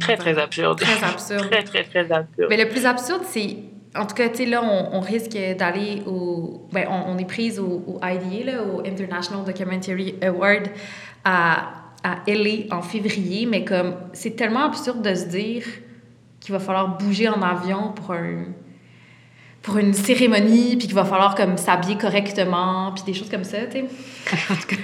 très, 0.00 0.16
très 0.16 0.38
absurde. 0.38 0.80
Très 0.80 1.04
absurde. 1.04 1.46
très, 1.50 1.64
très, 1.64 1.84
très 1.84 2.12
absurde. 2.12 2.48
Mais 2.50 2.56
le 2.56 2.68
plus 2.68 2.86
absurde, 2.86 3.22
c'est. 3.24 3.56
En 3.94 4.04
tout 4.04 4.14
cas, 4.14 4.28
tu 4.28 4.36
sais, 4.36 4.46
là, 4.46 4.62
on, 4.62 5.00
risque 5.00 5.36
d'aller 5.58 6.02
au. 6.06 6.68
Ben, 6.72 6.86
on, 6.88 7.16
est 7.16 7.24
prise 7.24 7.58
au, 7.58 7.82
au 7.86 8.00
IDA, 8.02 8.52
là, 8.52 8.62
au 8.62 8.80
International 8.80 9.44
Documentary 9.44 10.16
Award 10.22 10.68
à, 11.24 11.70
à 12.04 12.18
LA 12.26 12.74
en 12.74 12.82
février, 12.82 13.46
mais 13.46 13.64
comme. 13.64 13.94
C'est 14.12 14.36
tellement 14.36 14.66
absurde 14.66 15.02
de 15.02 15.14
se 15.14 15.24
dire 15.26 15.64
qu'il 16.40 16.52
va 16.52 16.58
falloir 16.58 16.98
bouger 16.98 17.28
en 17.28 17.40
avion 17.42 17.92
pour 17.92 18.12
un 18.12 18.44
pour 19.62 19.78
une 19.78 19.94
cérémonie, 19.94 20.76
puis 20.76 20.86
qu'il 20.86 20.94
va 20.94 21.04
falloir 21.04 21.34
comme 21.34 21.56
s'habiller 21.56 21.96
correctement, 21.96 22.92
puis 22.92 23.02
des 23.04 23.14
choses 23.14 23.28
comme 23.28 23.42
ça, 23.42 23.66
tu 23.66 23.78
sais. 23.78 23.84
en 24.52 24.54
tout 24.54 24.68
cas 24.68 24.76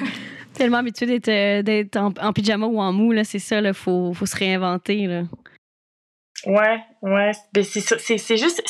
tellement 0.52 0.78
habitué 0.78 1.18
d'être, 1.18 1.96
euh, 1.96 2.10
en, 2.20 2.32
pyjama 2.32 2.66
ou 2.66 2.80
en 2.80 2.92
mou, 2.92 3.12
là, 3.12 3.24
c'est 3.24 3.38
ça, 3.38 3.60
il 3.60 3.74
faut, 3.74 4.12
faut 4.12 4.26
se 4.26 4.36
réinventer. 4.36 5.06
Là. 5.06 5.22
Ouais, 6.46 6.82
ouais. 7.02 7.32
Ben, 7.52 7.64
c'est, 7.64 8.36
juste. 8.36 8.62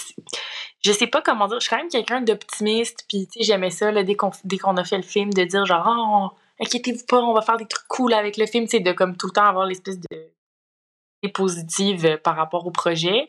Je 0.84 0.92
sais 0.92 1.06
pas 1.06 1.22
comment 1.22 1.46
dire. 1.46 1.60
Je 1.60 1.66
suis 1.66 1.70
quand 1.70 1.78
même 1.78 1.88
quelqu'un 1.88 2.20
d'optimiste. 2.20 3.04
Puis, 3.08 3.26
tu 3.28 3.38
sais, 3.38 3.44
j'aimais 3.44 3.70
ça, 3.70 3.90
là, 3.90 4.02
dès, 4.02 4.14
qu'on, 4.14 4.76
a 4.76 4.84
fait 4.84 4.96
le 4.96 5.02
film, 5.02 5.32
de 5.32 5.44
dire 5.44 5.64
genre, 5.64 5.86
oh, 5.86 6.36
inquiétez-vous 6.60 7.06
pas, 7.06 7.18
on 7.18 7.32
va 7.32 7.40
faire 7.40 7.56
des 7.56 7.66
trucs 7.66 7.88
cool 7.88 8.12
avec 8.12 8.36
le 8.36 8.46
film. 8.46 8.66
Tu 8.68 8.80
de 8.80 8.92
comme 8.92 9.16
tout 9.16 9.26
le 9.26 9.32
temps 9.32 9.46
avoir 9.46 9.66
l'espèce 9.66 9.98
de. 9.98 11.28
positive 11.28 12.04
euh, 12.04 12.16
par 12.18 12.36
rapport 12.36 12.66
au 12.66 12.70
projet. 12.70 13.28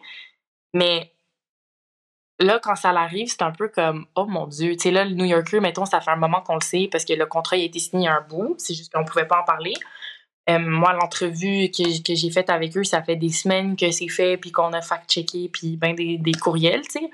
Mais 0.74 1.13
là, 2.40 2.60
quand 2.62 2.76
ça 2.76 2.90
arrive, 2.90 3.28
c'est 3.28 3.42
un 3.42 3.52
peu 3.52 3.68
comme, 3.68 4.06
oh 4.16 4.26
mon 4.26 4.48
Dieu, 4.48 4.74
tu 4.74 4.84
sais, 4.84 4.92
là, 4.92 5.06
le 5.06 5.14
New 5.16 5.26
Yorker, 5.26 5.60
mettons, 5.60 5.86
ça 5.86 6.02
fait 6.02 6.12
un 6.12 6.16
moment 6.18 6.42
qu'on 6.42 6.56
le 6.56 6.62
sait 6.62 6.90
parce 6.92 7.06
que 7.06 7.14
le 7.14 7.26
contrat 7.26 7.56
a 7.56 7.60
été 7.60 7.80
signé 7.80 8.08
un 8.08 8.22
bout, 8.22 8.56
c'est 8.58 8.74
juste 8.74 8.92
qu'on 8.94 9.06
pouvait 9.06 9.28
pas 9.28 9.42
en 9.42 9.44
parler. 9.44 9.74
Euh, 10.50 10.60
moi, 10.60 10.94
l'entrevue 10.94 11.70
que, 11.72 12.02
que 12.04 12.16
j'ai 12.16 12.30
faite 12.30 12.50
avec 12.50 12.76
eux, 12.76 12.84
ça 12.84 13.02
fait 13.02 13.16
des 13.16 13.30
semaines 13.30 13.78
que 13.78 13.92
c'est 13.92 14.10
fait, 14.10 14.38
puis 14.38 14.52
qu'on 14.52 14.74
a 14.74 14.82
fact-checké, 14.82 15.50
puis 15.50 15.78
ben 15.78 15.96
des, 15.96 16.18
des 16.18 16.34
courriels, 16.34 16.82
tu 16.82 17.00
sais. 17.00 17.10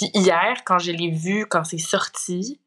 Puis 0.00 0.10
hier, 0.14 0.62
quand 0.64 0.80
je 0.80 0.90
l'ai 0.90 1.10
vu, 1.10 1.46
quand 1.46 1.62
c'est 1.62 1.78
sorti, 1.78 2.60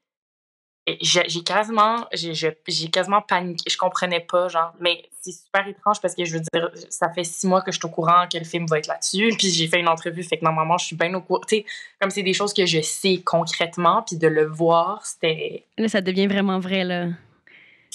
j'ai 1.02 1.44
quasiment 1.44 2.08
j'ai 2.14 2.90
quasiment 2.90 3.22
paniqué. 3.22 3.70
Je 3.70 3.78
comprenais 3.78 4.22
pas 4.22 4.48
genre. 4.48 4.74
Mais 4.80 5.10
c'est 5.22 5.32
super 5.32 5.68
étrange 5.68 6.00
parce 6.02 6.16
que 6.16 6.24
je 6.24 6.34
veux 6.34 6.42
dire 6.54 6.72
ça 6.90 7.10
fait 7.10 7.26
six 7.26 7.46
mois 7.46 7.62
que 7.62 7.72
je 7.72 7.78
suis 7.78 7.86
au 7.86 7.90
courant 7.90 8.28
que 8.32 8.38
le 8.38 8.46
film 8.46 8.66
va 8.68 8.80
être 8.80 8.88
là-dessus 8.88 9.34
puis 9.38 9.50
j'ai 9.50 9.68
fait 9.68 9.80
une 9.80 9.90
entrevue 9.90 10.24
fait 10.24 10.38
que 10.38 10.46
normalement 10.46 10.78
je 10.78 10.86
suis 10.86 10.96
bien 10.96 11.14
au 11.14 11.22
courant. 11.22 11.42
Tu 11.48 11.58
sais 11.58 11.66
comme 12.00 12.10
c'est 12.10 12.24
des 12.24 12.34
choses 12.34 12.54
que 12.54 12.66
je 12.66 12.82
sais 12.82 13.22
concrètement 13.26 14.04
puis 14.04 14.16
de 14.16 14.28
le 14.28 14.46
voir 14.46 15.06
c'était 15.06 15.66
là 15.78 15.88
ça 15.90 16.02
devient 16.02 16.28
vraiment 16.28 16.60
vrai 16.60 16.84
là. 16.84 17.08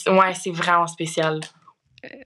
Ouais 0.06 0.34
c'est 0.34 0.50
vraiment 0.50 0.86
spécial 0.86 1.40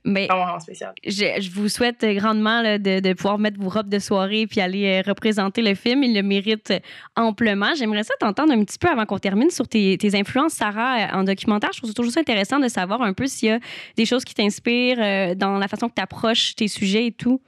mais 0.03 0.27
spécial. 0.59 0.93
je, 1.05 1.39
je 1.39 1.51
vous 1.51 1.69
souhaite 1.69 2.03
grandement 2.03 2.61
là, 2.61 2.77
de, 2.77 2.99
de 2.99 3.13
pouvoir 3.13 3.37
mettre 3.37 3.59
vos 3.59 3.69
robes 3.69 3.89
de 3.89 3.99
soirée 3.99 4.47
puis 4.47 4.59
aller 4.61 5.01
euh, 5.01 5.09
représenter 5.09 5.61
le 5.61 5.75
film. 5.75 6.03
Il 6.03 6.15
le 6.15 6.23
mérite 6.23 6.73
amplement. 7.15 7.73
J'aimerais 7.75 8.03
ça 8.03 8.13
t'entendre 8.19 8.53
un 8.53 8.63
petit 8.63 8.79
peu 8.79 8.87
avant 8.87 9.05
qu'on 9.05 9.19
termine 9.19 9.49
sur 9.49 9.67
tes, 9.67 9.97
tes 9.97 10.15
influences, 10.17 10.53
Sarah, 10.53 10.99
euh, 10.99 11.17
en 11.17 11.23
documentaire. 11.23 11.71
Je 11.73 11.79
trouve 11.79 11.89
ça 11.89 11.93
toujours 11.93 12.13
ça 12.13 12.19
intéressant 12.21 12.59
de 12.59 12.67
savoir 12.67 13.01
un 13.01 13.13
peu 13.13 13.27
s'il 13.27 13.49
y 13.49 13.51
a 13.51 13.59
des 13.95 14.05
choses 14.05 14.23
qui 14.23 14.33
t'inspirent 14.33 15.01
euh, 15.01 15.35
dans 15.35 15.57
la 15.57 15.67
façon 15.67 15.89
que 15.89 15.95
tu 15.95 16.01
approches 16.01 16.55
tes 16.55 16.67
sujets 16.67 17.07
et 17.07 17.11
tout. 17.11 17.41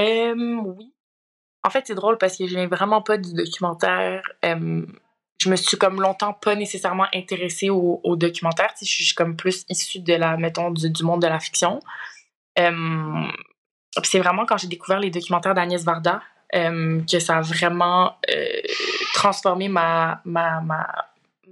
Euh, 0.00 0.34
oui. 0.64 0.92
En 1.64 1.70
fait, 1.70 1.86
c'est 1.86 1.94
drôle 1.94 2.18
parce 2.18 2.36
que 2.36 2.46
je 2.46 2.54
viens 2.54 2.66
vraiment 2.66 3.02
pas 3.02 3.18
du 3.18 3.34
documentaire. 3.34 4.22
Euh, 4.44 4.84
je 5.42 5.50
me 5.50 5.56
suis 5.56 5.76
comme 5.76 6.00
longtemps 6.00 6.32
pas 6.32 6.54
nécessairement 6.54 7.06
intéressée 7.14 7.70
au, 7.70 8.00
au 8.04 8.16
documentaire. 8.16 8.72
Je 8.80 8.86
suis 8.86 9.14
comme 9.14 9.34
plus 9.36 9.64
issue 9.68 10.00
de 10.00 10.14
la, 10.14 10.36
mettons, 10.36 10.70
du, 10.70 10.88
du 10.90 11.02
monde 11.04 11.22
de 11.22 11.26
la 11.26 11.40
fiction. 11.40 11.80
Euh, 12.58 13.24
c'est 14.02 14.20
vraiment 14.20 14.44
quand 14.46 14.58
j'ai 14.58 14.68
découvert 14.68 15.00
les 15.00 15.10
documentaires 15.10 15.54
d'Agnès 15.54 15.82
Varda 15.84 16.22
euh, 16.54 17.00
que 17.10 17.18
ça 17.18 17.38
a 17.38 17.40
vraiment 17.40 18.16
euh, 18.30 18.60
transformé 19.14 19.68
ma, 19.68 20.20
ma, 20.24 20.60
ma, 20.60 20.86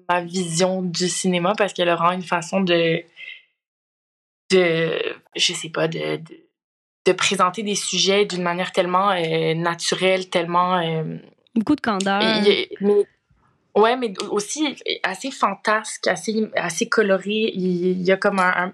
ma 0.09 0.21
vision 0.21 0.83
du 0.83 1.09
cinéma 1.09 1.55
parce 1.57 1.73
qu'elle 1.73 1.89
aura 1.89 2.15
une 2.15 2.23
façon 2.23 2.61
de, 2.61 3.03
de 4.51 4.93
je 5.37 5.53
sais 5.53 5.71
pas, 5.71 5.89
de, 5.89 6.17
de, 6.17 6.37
de 7.07 7.13
présenter 7.13 7.63
des 7.63 7.75
sujets 7.77 8.27
d'une 8.27 8.43
manière 8.43 8.73
tellement 8.73 9.11
euh, 9.11 9.55
naturelle, 9.55 10.29
tellement... 10.29 10.79
euh, 10.79 11.17
Beaucoup 11.55 11.75
de 11.75 11.81
candeur. 11.81 12.21
mais, 12.81 12.95
ouais, 13.75 13.97
mais 13.97 14.13
aussi 14.31 14.77
assez 15.03 15.31
fantasque, 15.31 16.07
assez, 16.07 16.49
assez 16.57 16.89
coloré. 16.89 17.53
Il, 17.55 18.03
y 18.03 18.13
a 18.13 18.17
comme 18.17 18.39
un- 18.39 18.73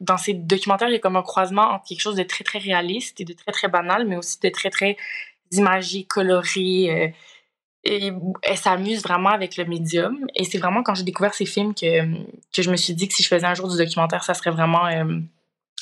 Dans 0.00 0.16
ces 0.18 0.34
documentaires, 0.34 0.88
il 0.88 0.92
y 0.92 0.96
a 0.96 1.00
comme 1.00 1.16
un 1.16 1.22
croisement 1.22 1.70
entre 1.72 1.84
quelque 1.86 2.00
chose 2.00 2.16
de 2.16 2.22
très, 2.22 2.44
très 2.44 2.58
réaliste 2.58 3.20
et 3.20 3.24
de 3.24 3.32
très, 3.32 3.52
très 3.52 3.68
banal, 3.68 4.06
mais 4.06 4.16
aussi 4.16 4.38
de 4.40 4.48
très, 4.48 4.70
très 4.70 4.96
imagé, 5.52 6.04
coloré. 6.04 6.90
euh, 6.90 7.08
et 7.88 8.10
elle 8.42 8.56
s'amuse 8.56 9.02
vraiment 9.02 9.30
avec 9.30 9.56
le 9.56 9.64
médium. 9.64 10.26
Et 10.34 10.44
c'est 10.44 10.58
vraiment 10.58 10.82
quand 10.82 10.94
j'ai 10.96 11.04
découvert 11.04 11.34
ces 11.34 11.46
films 11.46 11.72
que, 11.74 12.04
que 12.52 12.62
je 12.62 12.70
me 12.70 12.76
suis 12.76 12.94
dit 12.94 13.06
que 13.08 13.14
si 13.14 13.22
je 13.22 13.28
faisais 13.28 13.46
un 13.46 13.54
jour 13.54 13.68
du 13.70 13.76
documentaire, 13.76 14.24
ça 14.24 14.34
serait 14.34 14.50
vraiment... 14.50 14.86
euh, 14.86 15.20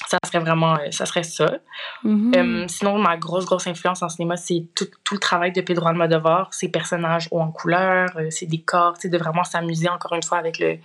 ça 0.08 0.18
serait 0.26 0.40
vraiment... 0.40 0.74
euh, 0.74 0.90
ça 0.90 1.06
serait 1.06 1.22
ça. 1.22 1.58
Mhm. 2.02 2.32
Euh, 2.34 2.64
sinon, 2.68 2.98
ma 2.98 3.16
grosse, 3.16 3.44
grosse 3.44 3.66
influence 3.66 4.02
en 4.02 4.08
cinéma, 4.08 4.36
c'est 4.36 4.66
tout, 4.74 4.86
tout 5.04 5.14
le 5.14 5.20
travail 5.20 5.52
de 5.52 5.60
Pedro 5.60 5.86
Almodovar, 5.86 6.52
ses 6.52 6.68
personnages 6.68 7.28
hauts 7.30 7.40
en 7.40 7.50
couleur, 7.50 8.10
euh, 8.16 8.30
ses 8.30 8.46
décors, 8.46 8.94
de 9.02 9.18
vraiment 9.18 9.44
s'amuser 9.44 9.88
encore 9.88 10.14
une 10.14 10.22
fois 10.22 10.38
avec 10.38 10.58
le, 10.58 10.78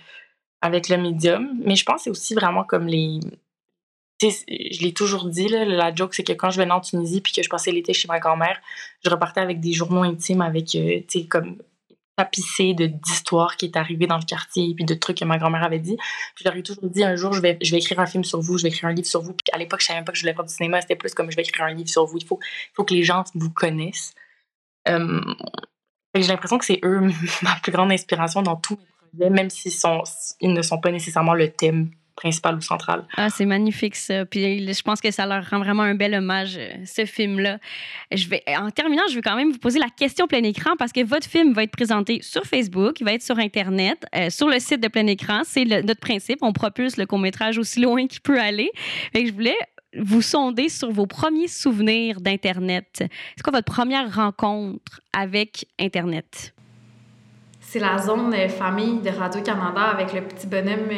avec 0.60 0.88
le 0.88 0.96
médium. 0.96 1.48
Mais 1.64 1.76
je 1.76 1.84
pense 1.84 1.96
que 1.96 2.02
c'est 2.04 2.10
aussi 2.10 2.34
vraiment 2.34 2.64
comme 2.64 2.86
les... 2.86 3.20
Je 4.22 4.82
l'ai 4.82 4.92
toujours 4.92 5.30
dit, 5.30 5.48
là, 5.48 5.64
la 5.64 5.94
joke, 5.94 6.12
c'est 6.12 6.24
que 6.24 6.34
quand 6.34 6.50
je 6.50 6.58
venais 6.58 6.72
en 6.72 6.80
Tunisie 6.80 7.22
puis 7.22 7.32
que 7.32 7.42
je 7.42 7.48
passais 7.48 7.72
l'été 7.72 7.94
chez 7.94 8.06
ma 8.06 8.18
grand-mère, 8.18 8.60
je 9.02 9.08
repartais 9.08 9.40
avec 9.40 9.60
des 9.60 9.72
journaux 9.72 10.02
intimes 10.02 10.42
avec, 10.42 10.74
euh, 10.74 11.00
tu 11.08 11.20
sais, 11.20 11.26
comme 11.26 11.56
tapissés 12.20 12.74
de- 12.74 12.86
d'histoires 12.86 13.56
qui 13.56 13.64
est 13.64 13.76
arrivées 13.76 14.06
dans 14.06 14.18
le 14.18 14.24
quartier 14.24 14.74
puis 14.74 14.84
de 14.84 14.94
trucs 14.94 15.18
que 15.18 15.24
ma 15.24 15.38
grand-mère 15.38 15.62
avait 15.62 15.78
dit. 15.78 15.96
Je 16.36 16.44
leur 16.44 16.54
ai 16.54 16.62
toujours 16.62 16.88
dit 16.90 17.02
un 17.02 17.16
jour, 17.16 17.32
je 17.32 17.40
vais, 17.40 17.56
je 17.62 17.70
vais 17.70 17.78
écrire 17.78 17.98
un 17.98 18.06
film 18.06 18.24
sur 18.24 18.40
vous, 18.40 18.58
je 18.58 18.64
vais 18.64 18.68
écrire 18.68 18.88
un 18.90 18.92
livre 18.92 19.08
sur 19.08 19.22
vous. 19.22 19.32
Puis 19.32 19.50
à 19.52 19.58
l'époque, 19.58 19.80
je 19.80 19.86
savais 19.86 19.98
même 19.98 20.04
pas 20.04 20.12
que 20.12 20.18
je 20.18 20.22
voulais 20.22 20.34
faire 20.34 20.44
du 20.44 20.52
cinéma, 20.52 20.80
c'était 20.82 20.96
plus 20.96 21.14
comme 21.14 21.30
je 21.30 21.36
vais 21.36 21.42
écrire 21.42 21.64
un 21.64 21.72
livre 21.72 21.88
sur 21.88 22.04
vous. 22.04 22.18
Il 22.18 22.26
faut, 22.26 22.38
il 22.42 22.74
faut 22.74 22.84
que 22.84 22.94
les 22.94 23.02
gens 23.02 23.24
vous 23.34 23.50
connaissent. 23.50 24.14
J'ai 24.86 26.26
l'impression 26.26 26.58
que 26.58 26.64
c'est 26.64 26.80
eux 26.82 27.00
ma 27.42 27.54
plus 27.62 27.72
grande 27.72 27.92
inspiration 27.92 28.42
dans 28.42 28.56
tous 28.56 28.76
mes 28.76 28.86
projets, 29.18 29.30
même 29.30 29.50
s'ils 29.50 29.72
ils 30.40 30.52
ne 30.52 30.62
sont 30.62 30.78
pas 30.78 30.90
nécessairement 30.90 31.34
le 31.34 31.50
thème 31.50 31.90
principal 32.16 32.56
ou 32.56 32.60
central. 32.60 33.04
Ah, 33.16 33.30
c'est 33.30 33.46
magnifique 33.46 33.96
ça. 33.96 34.24
Puis 34.26 34.72
je 34.72 34.82
pense 34.82 35.00
que 35.00 35.10
ça 35.10 35.26
leur 35.26 35.48
rend 35.48 35.58
vraiment 35.58 35.82
un 35.82 35.94
bel 35.94 36.14
hommage, 36.14 36.56
euh, 36.58 36.68
ce 36.84 37.04
film-là. 37.06 37.58
Je 38.12 38.28
vais, 38.28 38.42
en 38.58 38.70
terminant, 38.70 39.02
je 39.08 39.14
vais 39.14 39.22
quand 39.22 39.36
même 39.36 39.50
vous 39.52 39.58
poser 39.58 39.78
la 39.78 39.88
question 39.88 40.26
plein 40.26 40.42
écran 40.42 40.72
parce 40.78 40.92
que 40.92 41.04
votre 41.04 41.26
film 41.26 41.52
va 41.52 41.62
être 41.62 41.70
présenté 41.72 42.20
sur 42.22 42.44
Facebook, 42.44 43.00
il 43.00 43.04
va 43.04 43.14
être 43.14 43.22
sur 43.22 43.38
Internet, 43.38 44.04
euh, 44.14 44.28
sur 44.30 44.48
le 44.48 44.58
site 44.58 44.80
de 44.82 44.88
plein 44.88 45.06
écran. 45.06 45.42
C'est 45.44 45.64
le- 45.64 45.82
notre 45.82 46.00
principe. 46.00 46.38
On 46.42 46.52
propulse 46.52 46.96
le 46.96 47.06
court-métrage 47.06 47.58
aussi 47.58 47.80
loin 47.80 48.06
qu'il 48.06 48.20
peut 48.20 48.40
aller. 48.40 48.70
Que 49.14 49.24
je 49.26 49.32
voulais 49.32 49.56
vous 49.98 50.22
sonder 50.22 50.68
sur 50.68 50.90
vos 50.92 51.06
premiers 51.06 51.48
souvenirs 51.48 52.20
d'Internet. 52.20 52.86
C'est 53.36 53.42
quoi 53.42 53.52
votre 53.52 53.72
première 53.72 54.14
rencontre 54.14 55.00
avec 55.12 55.66
Internet? 55.80 56.54
C'est 57.60 57.78
la 57.80 57.98
zone 57.98 58.32
euh, 58.34 58.48
famille 58.48 59.00
de 59.00 59.10
Radio-Canada 59.10 59.80
avec 59.82 60.12
le 60.12 60.22
petit 60.22 60.46
bonhomme. 60.46 60.88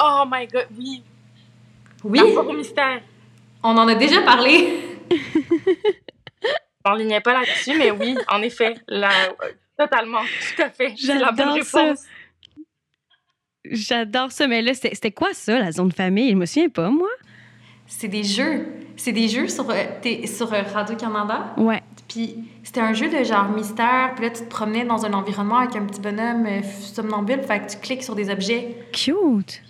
Oh 0.00 0.24
my 0.30 0.46
god, 0.46 0.66
oui! 0.76 1.02
Oui, 2.04 2.20
mystère! 2.54 3.00
on 3.62 3.76
en 3.76 3.88
a 3.88 3.94
déjà 3.94 4.22
parlé. 4.22 4.78
On 6.84 6.94
lignait 6.94 7.20
pas 7.20 7.32
là-dessus, 7.34 7.76
mais 7.76 7.90
oui, 7.90 8.16
en 8.28 8.40
effet, 8.40 8.76
la... 8.86 9.10
totalement, 9.76 10.20
tout 10.56 10.62
à 10.62 10.70
fait. 10.70 10.94
C'est 10.96 11.18
la 11.18 11.32
bonne 11.32 11.48
J'adore 11.48 11.64
ça. 11.64 11.82
réponse. 11.82 12.04
J'adore 13.64 14.32
ça, 14.32 14.46
mais 14.46 14.62
là, 14.62 14.72
c'était 14.74 15.10
quoi 15.10 15.34
ça, 15.34 15.58
la 15.58 15.72
zone 15.72 15.92
famille? 15.92 16.30
Je 16.30 16.36
me 16.36 16.46
souviens 16.46 16.68
pas, 16.70 16.88
moi. 16.88 17.08
C'est 17.86 18.08
des 18.08 18.22
jeux. 18.24 18.66
C'est 18.96 19.12
des 19.12 19.28
jeux 19.28 19.48
sur, 19.48 19.68
euh, 19.70 19.74
t'es- 20.00 20.26
sur 20.26 20.52
euh, 20.54 20.62
Radio-Canada. 20.72 21.52
Ouais. 21.58 21.82
Puis 22.08 22.36
c'était 22.62 22.80
un 22.80 22.92
jeu 22.94 23.08
de 23.10 23.22
genre 23.24 23.48
mystère. 23.50 24.12
Puis 24.14 24.24
là, 24.24 24.30
tu 24.30 24.42
te 24.44 24.48
promenais 24.48 24.84
dans 24.84 25.04
un 25.04 25.12
environnement 25.12 25.58
avec 25.58 25.76
un 25.76 25.84
petit 25.84 26.00
bonhomme 26.00 26.46
euh, 26.46 26.62
somnambule. 26.62 27.42
Fait 27.42 27.60
que 27.60 27.70
tu 27.72 27.78
cliques 27.78 28.02
sur 28.02 28.14
des 28.14 28.30
objets. 28.30 28.76
Cute. 28.92 29.62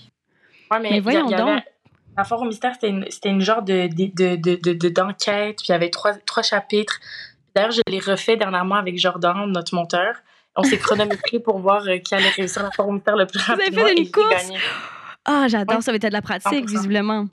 Ouais, 0.70 0.78
Mais 0.80 0.90
mais, 0.90 0.90
il 0.90 0.94
y 0.94 0.98
a- 0.98 1.00
voyons 1.00 1.28
y 1.30 1.34
donc. 1.34 1.62
La 2.16 2.24
foire 2.24 2.42
au 2.42 2.46
mystère, 2.46 2.72
c'était 2.74 2.88
une, 2.88 3.06
une 3.24 3.40
genre 3.40 3.62
de, 3.62 3.86
de, 3.86 4.10
de, 4.12 4.36
de, 4.36 4.56
de- 4.60 4.72
de- 4.72 4.88
d'enquête, 4.88 5.56
puis 5.58 5.66
il 5.68 5.72
y 5.72 5.74
avait 5.74 5.90
trois, 5.90 6.14
trois 6.26 6.42
chapitres. 6.42 6.98
D'ailleurs, 7.54 7.70
je 7.70 7.80
l'ai 7.88 8.00
refait 8.00 8.36
dernièrement 8.36 8.74
avec 8.74 8.98
Jordan, 8.98 9.46
notre 9.50 9.74
monteur. 9.74 10.16
On 10.56 10.64
s'est 10.64 10.78
chronométré 10.78 11.38
pour 11.44 11.58
voir 11.60 11.82
euh, 11.86 11.98
qui 11.98 12.14
allait 12.16 12.28
réussir 12.30 12.62
la 12.64 12.70
foire 12.72 12.88
au 12.88 12.92
mystère 12.92 13.14
le 13.16 13.26
plus 13.26 13.38
avez 13.48 13.70
fait 13.70 13.80
rapidement. 13.80 14.02
une 14.02 14.10
course? 14.10 14.48
Ah, 15.24 15.46
j'adore 15.48 15.76
Ouais. 15.76 15.82
ça, 15.82 15.92
mais 15.92 15.98
t'as 16.00 16.08
de 16.08 16.14
la 16.14 16.22
pratique, 16.22 16.64
100%. 16.64 16.66
visiblement. 16.66 17.26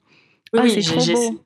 Oui, 0.54 0.62
Ah, 0.64 0.70
c'est 0.70 0.82
trop 0.82 1.04
beau. 1.14 1.44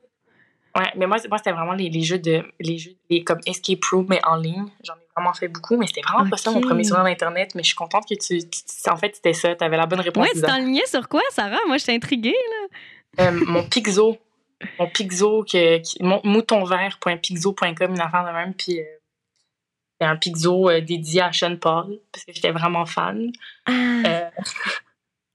Ouais, 0.77 0.91
mais 0.97 1.07
moi, 1.07 1.17
moi 1.29 1.37
c'était 1.37 1.51
vraiment 1.51 1.73
les, 1.73 1.89
les 1.89 2.01
jeux 2.01 2.19
de 2.19 2.43
les 2.59 2.77
jeux 2.77 2.91
les, 3.09 3.23
comme 3.23 3.39
escape 3.47 3.83
room 3.91 4.05
mais 4.09 4.19
en 4.25 4.35
ligne. 4.35 4.65
J'en 4.83 4.93
ai 4.95 5.07
vraiment 5.19 5.33
fait 5.33 5.47
beaucoup, 5.47 5.77
mais 5.77 5.85
c'était 5.87 6.01
vraiment 6.01 6.29
pas 6.29 6.37
ça 6.37 6.51
mon 6.51 6.61
premier 6.61 6.83
souvenir 6.83 7.03
d'internet. 7.05 7.53
Mais 7.55 7.61
je 7.63 7.67
suis 7.67 7.75
contente 7.75 8.05
que 8.09 8.15
tu, 8.15 8.39
tu- 8.49 8.89
en 8.89 8.95
fait 8.97 9.15
c'était 9.15 9.33
ça. 9.33 9.55
T'avais 9.55 9.77
la 9.77 9.85
bonne 9.85 9.99
réponse. 10.01 10.25
Ouais, 10.25 10.33
tu 10.33 10.41
t'enlignais 10.41 10.85
sur 10.85 11.07
quoi, 11.09 11.21
Sarah? 11.31 11.57
Moi, 11.67 11.77
j'étais 11.77 11.93
intriguée. 11.93 12.35
Euh, 13.19 13.31
mon 13.47 13.63
Pixo, 13.63 14.17
mon 14.79 14.87
Pixo 14.89 15.43
que, 15.43 15.77
qui, 15.79 16.01
mon 16.03 16.21
moutonvert.pixo.com 16.23 17.91
une 17.91 17.99
affaire 18.01 18.25
de 18.25 18.31
même 18.31 18.53
puis 18.53 18.79
euh, 18.79 18.83
c'est 19.99 20.07
un 20.07 20.15
Pixo 20.15 20.69
euh, 20.69 20.81
dédié 20.81 21.21
à 21.21 21.33
Sean 21.33 21.57
Paul 21.57 21.99
parce 22.11 22.23
que 22.25 22.31
j'étais 22.33 22.51
vraiment 22.51 22.85
fan. 22.85 23.31
Ah, 23.65 23.71
Euh, 23.71 24.29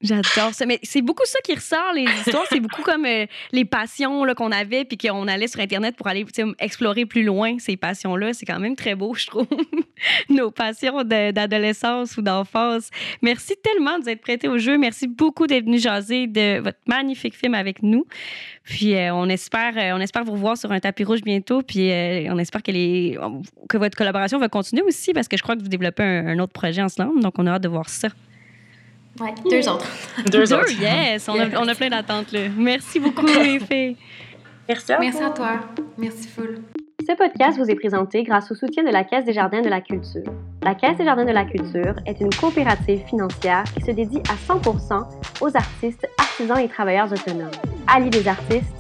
j'adore 0.05 0.55
ça. 0.55 0.67
Mais 0.67 0.79
c'est 0.83 1.03
beaucoup 1.03 1.25
ça 1.25 1.39
qui 1.43 1.55
ressort, 1.55 1.93
les 1.95 2.05
histoires. 2.05 2.45
c'est 2.49 2.61
beaucoup 2.61 2.83
comme 2.83 3.05
euh, 3.07 3.27
les 3.53 3.65
passions 3.65 4.25
qu'on 4.37 4.53
avait, 4.53 4.85
puis 4.85 4.97
qu'on 4.97 5.27
allait 5.27 5.49
sur 5.49 5.61
Internet 5.61 5.97
pour 5.97 6.07
aller 6.07 6.25
explorer 6.59 7.07
plus 7.07 7.25
loin 7.25 7.59
ces 7.59 7.77
passions-là. 7.77 8.33
C'est 8.35 8.47
quand 8.47 8.61
même 8.61 8.77
très 8.77 8.95
beau, 8.95 9.15
je 9.15 9.27
trouve. 9.27 9.47
Nos 10.29 10.51
passions 10.51 11.03
d'adolescence 11.03 12.17
ou 12.17 12.23
d'enfance. 12.23 12.91
Merci 13.23 13.55
tellement 13.63 13.99
de 13.99 14.05
vous 14.05 14.11
être 14.11 14.21
prêté 14.21 14.49
au 14.49 14.59
jeu. 14.59 14.79
Merci 14.79 15.07
beaucoup 15.07 15.47
d'être 15.47 15.65
venu 15.65 15.79
jaser 15.79 16.27
de 16.27 16.61
votre 16.61 16.79
magnifique 16.87 17.35
film 17.37 17.55
avec 17.55 17.83
nous. 17.83 18.07
Puis 18.65 18.95
euh, 18.95 19.15
on 19.15 19.29
espère 19.29 19.77
euh, 19.77 19.97
on 19.97 20.01
espère 20.01 20.25
vous 20.25 20.33
revoir 20.33 20.57
sur 20.57 20.71
un 20.73 20.81
tapis 20.81 21.05
rouge 21.05 21.23
bientôt. 21.23 21.63
Puis 21.63 21.91
on 22.31 22.39
espère 22.39 22.63
que 22.63 23.79
votre 23.79 23.97
collaboration 23.97 24.39
va 24.39 24.49
continuer 24.49 24.83
aussi 24.83 25.13
parce 25.13 25.29
que 25.29 25.37
je 25.37 25.43
crois 25.43 25.57
que 25.57 25.63
vous 25.63 25.69
développez 25.69 26.03
un, 26.03 26.27
un 26.27 26.39
autre 26.39 26.53
projet 26.53 26.83
ensemble. 26.83 27.21
Donc 27.21 27.35
on 27.39 27.47
a 27.47 27.53
hâte 27.53 27.63
de 27.63 27.69
voir 27.69 27.89
ça. 27.89 28.09
Ouais, 29.21 29.35
deux 29.49 29.69
autres. 29.69 29.87
deux 30.31 30.31
Deux, 30.45 30.55
autres. 30.55 30.81
yes! 30.81 31.29
On 31.29 31.39
a, 31.39 31.47
on 31.61 31.69
a 31.69 31.75
plein 31.75 31.91
d'attentes 31.91 32.33
là. 32.33 32.41
Merci 32.57 32.99
beaucoup, 32.99 33.27
les 33.27 33.61
filles. 33.61 33.97
Merci 34.69 34.93
à 34.93 34.99
Merci 34.99 35.23
à 35.23 35.31
toi. 35.31 35.61
Merci 35.99 36.29
full. 36.29 36.59
Ce 37.07 37.15
podcast 37.15 37.59
vous 37.59 37.71
est 37.71 37.75
présenté 37.75 38.23
grâce 38.23 38.51
au 38.51 38.55
soutien 38.55 38.83
de 38.83 38.89
la 38.89 39.05
Caisse 39.05 39.27
des 39.27 39.35
Jardins 39.35 39.61
de 39.61 39.69
la 39.69 39.83
Culture. 39.83 40.23
La 40.63 40.75
Caisse 40.75 40.97
des 40.97 41.05
Jardins 41.05 41.27
de 41.27 41.33
la 41.33 41.45
Culture 41.45 41.95
est 42.07 42.19
une 42.21 42.31
coopérative 42.35 43.05
financière 43.07 43.65
qui 43.75 43.83
se 43.83 43.91
dédie 43.91 44.23
à 44.31 44.53
100% 44.53 45.03
aux 45.43 45.55
artistes, 45.57 46.09
artisans 46.19 46.59
et 46.59 46.69
travailleurs 46.69 47.13
autonomes. 47.13 47.51
Alliés 47.87 48.09
des 48.09 48.27
artistes, 48.27 48.73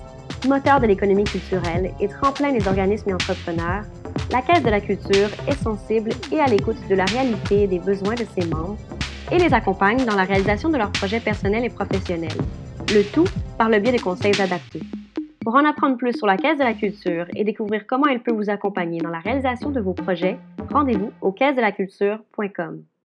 moteur 0.48 0.80
de 0.80 0.86
l'économie 0.86 1.24
culturelle 1.24 1.92
et 2.00 2.08
tremplin 2.08 2.52
des 2.52 2.66
organismes 2.66 3.10
et 3.10 3.14
entrepreneurs, 3.14 3.82
la 4.30 4.40
Caisse 4.40 4.62
de 4.62 4.70
la 4.70 4.80
Culture 4.80 5.28
est 5.46 5.62
sensible 5.62 6.10
et 6.32 6.40
à 6.40 6.46
l'écoute 6.46 6.78
de 6.88 6.94
la 6.94 7.04
réalité 7.04 7.64
et 7.64 7.66
des 7.66 7.78
besoins 7.78 8.14
de 8.14 8.24
ses 8.38 8.46
membres 8.48 8.78
et 9.30 9.38
les 9.38 9.54
accompagne 9.54 10.04
dans 10.04 10.16
la 10.16 10.24
réalisation 10.24 10.68
de 10.68 10.76
leurs 10.76 10.92
projets 10.92 11.20
personnels 11.20 11.64
et 11.64 11.70
professionnels. 11.70 12.38
Le 12.92 13.02
tout 13.02 13.26
par 13.58 13.68
le 13.68 13.78
biais 13.78 13.92
de 13.92 14.02
conseils 14.02 14.40
adaptés. 14.40 14.82
Pour 15.40 15.54
en 15.54 15.64
apprendre 15.64 15.96
plus 15.96 16.16
sur 16.16 16.26
la 16.26 16.36
Caisse 16.36 16.58
de 16.58 16.64
la 16.64 16.74
Culture 16.74 17.26
et 17.34 17.44
découvrir 17.44 17.86
comment 17.86 18.06
elle 18.06 18.22
peut 18.22 18.32
vous 18.32 18.48
accompagner 18.48 19.00
dans 19.00 19.10
la 19.10 19.18
réalisation 19.18 19.70
de 19.70 19.80
vos 19.80 19.92
projets, 19.92 20.38
rendez-vous 20.72 21.12
au 21.20 21.32
caisse-de-la-culture.com. 21.32 22.82